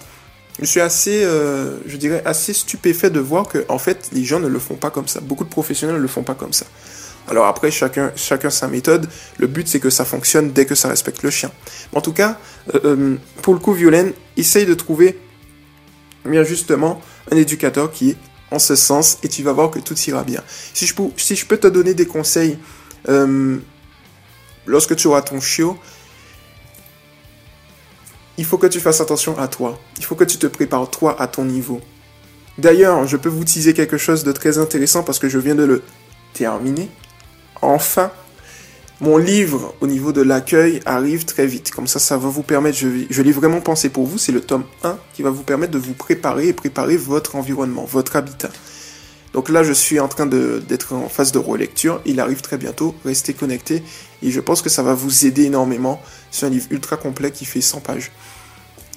Je 0.60 0.66
suis 0.66 0.80
assez, 0.80 1.24
euh, 1.24 1.78
je 1.86 1.98
dirais, 1.98 2.24
assez 2.26 2.54
stupéfait 2.54 3.12
de 3.12 3.20
voir 3.20 3.48
que, 3.48 3.64
en 3.70 3.78
fait, 3.78 4.10
les 4.12 4.24
gens 4.24 4.40
ne 4.40 4.48
le 4.48 4.58
font 4.58 4.76
pas 4.76 4.90
comme 4.90 5.08
ça. 5.08 5.20
Beaucoup 5.20 5.44
de 5.44 5.50
professionnels 5.50 5.98
ne 5.98 6.02
le 6.02 6.08
font 6.08 6.24
pas 6.24 6.34
comme 6.34 6.54
ça. 6.54 6.66
Alors 7.28 7.46
après, 7.46 7.70
chacun, 7.70 8.12
chacun 8.16 8.50
sa 8.50 8.68
méthode. 8.68 9.08
Le 9.38 9.48
but, 9.48 9.68
c'est 9.68 9.80
que 9.80 9.90
ça 9.90 10.06
fonctionne 10.06 10.52
dès 10.52 10.66
que 10.66 10.74
ça 10.76 10.88
respecte 10.88 11.24
le 11.24 11.30
chien. 11.30 11.52
en 11.94 12.02
tout 12.02 12.14
cas, 12.14 12.40
euh, 12.74 12.80
euh, 12.86 13.16
pour 13.42 13.54
le 13.54 13.60
coup, 13.60 13.74
Violaine, 13.74 14.14
essaye 14.36 14.66
de 14.66 14.74
trouver, 14.74 15.20
bien 16.26 16.44
justement, 16.44 17.02
un 17.32 17.36
éducateur 17.36 17.92
qui 17.92 18.12
est 18.12 18.18
en 18.52 18.60
ce 18.60 18.76
sens 18.76 19.18
et 19.24 19.28
tu 19.28 19.44
vas 19.44 19.54
voir 19.54 19.72
que 19.72 19.80
tout 19.80 19.98
ira 20.08 20.24
bien. 20.24 20.44
Si 20.74 20.86
je 20.86 20.94
peux, 20.94 21.10
si 21.18 21.36
je 21.36 21.46
peux 21.46 21.58
te 21.58 21.68
donner 21.68 21.94
des 21.94 22.06
conseils, 22.06 22.58
euh, 23.10 23.58
lorsque 24.66 24.96
tu 24.96 25.08
auras 25.08 25.22
ton 25.22 25.40
chiot, 25.40 25.78
il 28.38 28.46
faut 28.46 28.58
que 28.58 28.68
tu 28.68 28.80
fasses 28.80 29.02
attention 29.02 29.38
à 29.38 29.48
toi. 29.48 29.80
Il 29.98 30.06
faut 30.06 30.16
que 30.16 30.24
tu 30.24 30.38
te 30.38 30.48
prépares 30.48 30.90
toi 30.90 31.20
à 31.20 31.28
ton 31.28 31.46
niveau. 31.46 31.82
D'ailleurs, 32.58 33.06
je 33.06 33.18
peux 33.18 33.30
vous 33.30 33.44
teaser 33.44 33.74
quelque 33.74 33.98
chose 33.98 34.24
de 34.24 34.32
très 34.32 34.58
intéressant 34.58 35.04
parce 35.04 35.20
que 35.20 35.30
je 35.30 35.38
viens 35.40 35.56
de 35.56 35.64
le 35.64 35.84
terminer. 36.34 36.90
Enfin, 37.62 38.12
mon 39.00 39.18
livre 39.18 39.76
au 39.82 39.88
niveau 39.88 40.12
de 40.12 40.22
l'accueil 40.22 40.80
arrive 40.86 41.26
très 41.26 41.46
vite. 41.46 41.72
Comme 41.72 41.88
ça, 41.88 42.00
ça 42.00 42.18
va 42.18 42.30
vous 42.30 42.44
permettre, 42.44 42.78
je, 42.78 43.22
l'ai 43.22 43.32
vraiment 43.32 43.62
pensé 43.62 43.90
pour 43.90 44.06
vous, 44.06 44.18
c'est 44.18 44.32
le 44.32 44.42
tome 44.42 44.64
1 44.84 44.98
qui 45.14 45.22
va 45.22 45.30
vous 45.30 45.44
permettre 45.44 45.72
de 45.72 45.78
vous 45.78 45.94
préparer 45.94 46.48
et 46.48 46.54
préparer 46.54 46.98
votre 46.98 47.36
environnement, 47.36 47.86
votre 47.86 48.16
habitat. 48.16 48.50
Donc 49.34 49.50
là, 49.50 49.62
je 49.62 49.74
suis 49.74 50.00
en 50.00 50.08
train 50.08 50.26
d'être 50.26 50.94
en 50.94 51.10
phase 51.10 51.32
de 51.32 51.38
relecture. 51.38 52.02
Il 52.06 52.20
arrive 52.20 52.42
très 52.42 52.58
bientôt. 52.58 52.96
Restez 53.06 53.34
connectés. 53.34 53.84
Et 54.24 54.32
je 54.32 54.40
pense 54.40 54.64
que 54.64 54.70
ça 54.70 54.82
va 54.82 54.96
vous 54.96 55.28
aider 55.28 55.44
énormément. 55.44 56.02
C'est 56.32 56.48
un 56.48 56.50
livre 56.50 56.66
ultra 56.72 56.98
complet 56.98 57.30
qui 57.30 57.46
fait 57.46 57.62
100 57.62 57.82
pages. 57.82 58.12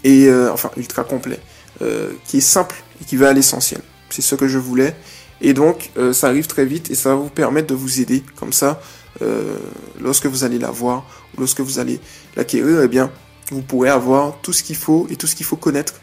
Et 0.03 0.29
euh, 0.29 0.51
enfin, 0.51 0.71
ultra 0.79 1.05
complet. 1.05 1.39
Euh, 1.83 2.13
qui 2.27 2.39
est 2.39 2.43
simple 2.43 2.77
et 3.03 3.05
qui 3.05 3.17
va 3.17 3.29
à 3.29 3.33
l'essentiel. 3.35 3.81
C'est 4.09 4.23
ce 4.23 4.35
que 4.35 4.49
je 4.49 4.59
voulais. 4.59 4.95
Et 5.43 5.53
donc, 5.53 5.91
euh, 5.97 6.13
ça 6.13 6.29
arrive 6.29 6.47
très 6.47 6.65
vite 6.65 6.91
et 6.91 6.95
ça 6.95 7.11
va 7.11 7.17
vous 7.17 7.29
permettre 7.29 7.69
de 7.69 7.75
vous 7.75 8.01
aider. 8.01 8.23
Comme 8.37 8.53
ça, 8.53 8.81
euh, 9.23 9.57
lorsque 10.01 10.27
vous 10.27 10.45
allez 10.45 10.59
l'avoir, 10.59 11.05
ou 11.35 11.41
lorsque 11.41 11.61
vous 11.61 11.79
allez 11.79 12.01
l'acquérir, 12.37 12.83
eh 12.83 12.89
bien, 12.89 13.11
vous 13.51 13.63
pourrez 13.63 13.91
avoir 13.91 14.41
tout 14.43 14.53
ce 14.53 14.63
qu'il 14.63 14.77
faut 14.77 15.07
et 15.11 15.17
tout 15.17 15.27
ce 15.27 15.35
qu'il 15.35 15.47
faut 15.47 15.57
connaître 15.57 15.95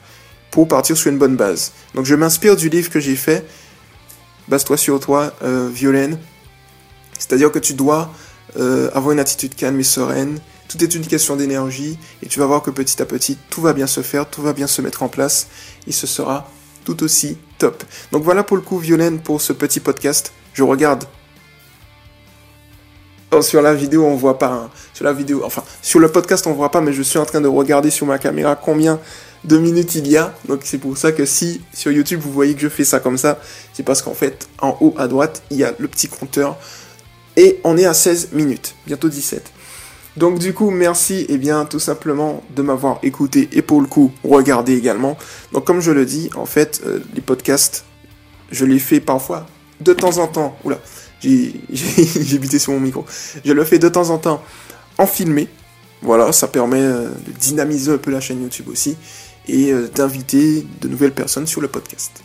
pour 0.52 0.68
partir 0.68 0.98
sur 0.98 1.12
une 1.12 1.18
bonne 1.18 1.36
base. 1.36 1.74
Donc, 1.96 2.06
je 2.06 2.16
m'inspire 2.16 2.56
du 2.56 2.70
livre 2.70 2.90
que 2.90 3.00
j'ai 3.00 3.16
fait, 3.16 3.46
Base-toi 4.48 4.78
sur 4.78 5.00
toi, 5.00 5.34
euh, 5.44 5.70
Violaine. 5.72 6.18
C'est-à-dire 7.20 7.52
que 7.52 7.60
tu 7.60 7.74
dois 7.74 8.14
euh, 8.58 8.90
avoir 8.94 9.12
une 9.12 9.20
attitude 9.20 9.56
calme 9.56 9.80
et 9.80 9.84
sereine. 9.84 10.40
Tout 10.70 10.82
est 10.84 10.96
une 10.96 11.06
question 11.06 11.36
d'énergie 11.36 11.98
et 12.24 12.28
tu 12.28 12.40
vas 12.40 12.46
voir 12.46 12.62
que 12.62 12.72
petit 12.72 13.02
à 13.02 13.06
petit, 13.06 13.38
tout 13.50 13.62
va 13.62 13.74
bien 13.74 13.88
se 13.88 14.02
faire, 14.02 14.30
tout 14.30 14.42
va 14.42 14.54
bien 14.54 14.68
se 14.68 14.82
mettre 14.82 15.04
en 15.04 15.10
place 15.10 15.48
et 15.86 15.92
ce 15.92 16.08
sera 16.08 16.50
tout 16.86 17.04
aussi 17.04 17.38
top. 17.58 17.84
Donc 18.12 18.24
voilà 18.24 18.44
pour 18.44 18.56
le 18.56 18.64
coup, 18.64 18.78
Violaine, 18.78 19.20
pour 19.20 19.42
ce 19.42 19.54
petit 19.54 19.80
podcast. 19.80 20.32
Je 20.54 20.64
regarde. 20.64 21.04
Oh, 23.32 23.42
sur 23.42 23.62
la 23.62 23.74
vidéo, 23.74 24.06
on 24.06 24.16
voit 24.16 24.40
pas. 24.40 24.52
Hein. 24.52 24.70
Sur 24.94 25.04
la 25.04 25.12
vidéo, 25.12 25.42
enfin, 25.44 25.62
sur 25.82 26.00
le 26.00 26.08
podcast, 26.08 26.48
on 26.48 26.54
voit 26.54 26.72
pas, 26.72 26.80
mais 26.80 26.94
je 26.94 27.02
suis 27.02 27.20
en 27.20 27.26
train 27.26 27.42
de 27.42 27.48
regarder 27.48 27.90
sur 27.90 28.06
ma 28.06 28.18
caméra 28.18 28.56
combien 28.56 29.00
de 29.44 29.58
minutes 29.58 29.96
il 29.96 30.08
y 30.08 30.16
a. 30.16 30.34
Donc 30.48 30.62
c'est 30.64 30.78
pour 30.78 30.98
ça 30.98 31.12
que 31.12 31.26
si 31.26 31.62
sur 31.74 31.92
YouTube 31.92 32.22
vous 32.22 32.32
voyez 32.32 32.54
que 32.54 32.62
je 32.62 32.70
fais 32.70 32.86
ça 32.86 33.00
comme 33.02 33.18
ça, 33.18 33.40
c'est 33.74 33.84
parce 33.84 34.02
qu'en 34.02 34.14
fait, 34.14 34.48
en 34.60 34.78
haut 34.80 34.96
à 34.98 35.10
droite, 35.10 35.44
il 35.52 35.58
y 35.58 35.66
a 35.66 35.74
le 35.78 35.88
petit 35.90 36.08
compteur. 36.08 36.58
Et 37.36 37.60
on 37.66 37.78
est 37.78 37.86
à 37.86 37.94
16 37.94 38.30
minutes, 38.32 38.76
bientôt 38.86 39.10
17. 39.10 39.52
Donc 40.16 40.40
du 40.40 40.54
coup, 40.54 40.72
merci 40.72 41.26
et 41.30 41.38
bien 41.38 41.66
tout 41.66 41.80
simplement 41.80 42.44
de 42.56 42.62
m'avoir 42.62 42.98
écouté 43.04 43.50
et 43.52 43.62
pour 43.62 43.82
le 43.82 43.88
coup, 43.88 44.12
regardé 44.24 44.76
également. 44.76 45.18
Donc 45.52 45.66
comme 45.66 45.82
je 45.82 45.92
le 45.92 46.06
dis, 46.06 46.30
en 46.36 46.46
fait, 46.46 46.82
euh, 46.86 47.00
les 47.14 47.22
podcasts, 47.22 47.86
je 48.52 48.66
les 48.66 48.80
fais 48.80 49.02
parfois 49.02 49.46
de 49.82 49.94
temps 49.94 50.18
en 50.18 50.28
temps. 50.28 50.58
Oula, 50.64 50.80
j'ai 51.24 52.38
buté 52.38 52.60
sur 52.60 52.74
mon 52.74 52.80
micro. 52.80 53.06
Je 53.44 53.54
le 53.54 53.64
fais 53.64 53.80
de 53.80 53.90
temps 53.90 54.10
en 54.10 54.18
temps 54.18 54.44
en 54.98 55.08
filmé. 55.08 55.48
Voilà, 56.02 56.32
ça 56.32 56.48
permet 56.48 56.82
euh, 56.82 57.10
de 57.26 57.32
dynamiser 57.32 57.92
un 57.92 57.98
peu 57.98 58.12
la 58.12 58.20
chaîne 58.20 58.42
YouTube 58.42 58.68
aussi 58.70 58.96
et 59.48 59.72
euh, 59.72 59.88
d'inviter 59.88 60.66
de 60.82 60.88
nouvelles 60.88 61.14
personnes 61.14 61.48
sur 61.48 61.60
le 61.62 61.68
podcast. 61.68 62.22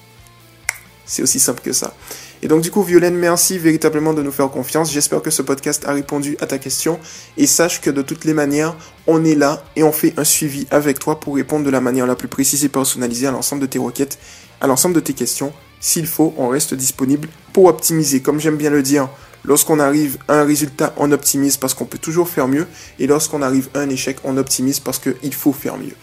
C'est 1.06 1.22
aussi 1.22 1.40
simple 1.40 1.62
que 1.62 1.72
ça. 1.72 1.94
Et 2.42 2.48
donc 2.48 2.60
du 2.62 2.70
coup, 2.70 2.82
Violaine, 2.82 3.14
merci 3.14 3.56
véritablement 3.58 4.14
de 4.14 4.22
nous 4.22 4.32
faire 4.32 4.50
confiance. 4.50 4.92
J'espère 4.92 5.22
que 5.22 5.30
ce 5.30 5.42
podcast 5.42 5.84
a 5.86 5.92
répondu 5.92 6.36
à 6.40 6.46
ta 6.46 6.58
question. 6.58 6.98
Et 7.36 7.46
sache 7.46 7.80
que 7.80 7.88
de 7.88 8.02
toutes 8.02 8.24
les 8.24 8.34
manières, 8.34 8.76
on 9.06 9.24
est 9.24 9.36
là 9.36 9.62
et 9.76 9.84
on 9.84 9.92
fait 9.92 10.12
un 10.16 10.24
suivi 10.24 10.66
avec 10.70 10.98
toi 10.98 11.20
pour 11.20 11.36
répondre 11.36 11.64
de 11.64 11.70
la 11.70 11.80
manière 11.80 12.06
la 12.06 12.16
plus 12.16 12.28
précise 12.28 12.64
et 12.64 12.68
personnalisée 12.68 13.28
à 13.28 13.30
l'ensemble 13.30 13.62
de 13.62 13.66
tes 13.66 13.78
requêtes, 13.78 14.18
à 14.60 14.66
l'ensemble 14.66 14.94
de 14.94 15.00
tes 15.00 15.14
questions. 15.14 15.52
S'il 15.82 16.06
faut, 16.06 16.32
on 16.38 16.48
reste 16.48 16.74
disponible 16.74 17.28
pour 17.52 17.64
optimiser. 17.66 18.22
Comme 18.22 18.40
j'aime 18.40 18.56
bien 18.56 18.70
le 18.70 18.82
dire, 18.82 19.08
lorsqu'on 19.44 19.80
arrive 19.80 20.16
à 20.28 20.34
un 20.34 20.44
résultat, 20.44 20.94
on 20.96 21.10
optimise 21.10 21.56
parce 21.56 21.74
qu'on 21.74 21.86
peut 21.86 21.98
toujours 21.98 22.28
faire 22.28 22.46
mieux. 22.46 22.68
Et 23.00 23.08
lorsqu'on 23.08 23.42
arrive 23.42 23.68
à 23.74 23.80
un 23.80 23.90
échec, 23.90 24.18
on 24.22 24.36
optimise 24.36 24.78
parce 24.78 25.00
qu'il 25.00 25.34
faut 25.34 25.52
faire 25.52 25.76
mieux. 25.76 25.96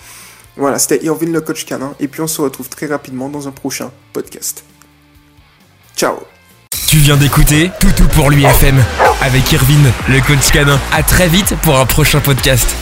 Voilà, 0.58 0.78
c'était 0.80 1.04
Irvin 1.06 1.32
le 1.32 1.40
coach 1.40 1.66
canin. 1.66 1.96
Et 2.02 2.10
puis 2.10 2.20
on 2.20 2.28
se 2.28 2.42
retrouve 2.42 2.68
très 2.68 2.88
rapidement 2.88 3.30
dans 3.30 3.48
un 3.48 3.52
prochain 3.52 3.90
podcast. 4.12 4.66
Ciao. 5.96 6.18
Tu 6.88 6.98
viens 6.98 7.16
d'écouter 7.16 7.72
Toutou 7.80 8.04
pour 8.16 8.30
l'UFM 8.30 8.84
avec 9.22 9.50
Irvine, 9.54 9.92
le 10.10 10.20
coach 10.20 10.52
canin. 10.52 10.78
À 10.92 11.04
très 11.04 11.30
vite 11.30 11.56
pour 11.64 11.80
un 11.80 11.86
prochain 11.86 12.20
podcast. 12.20 12.76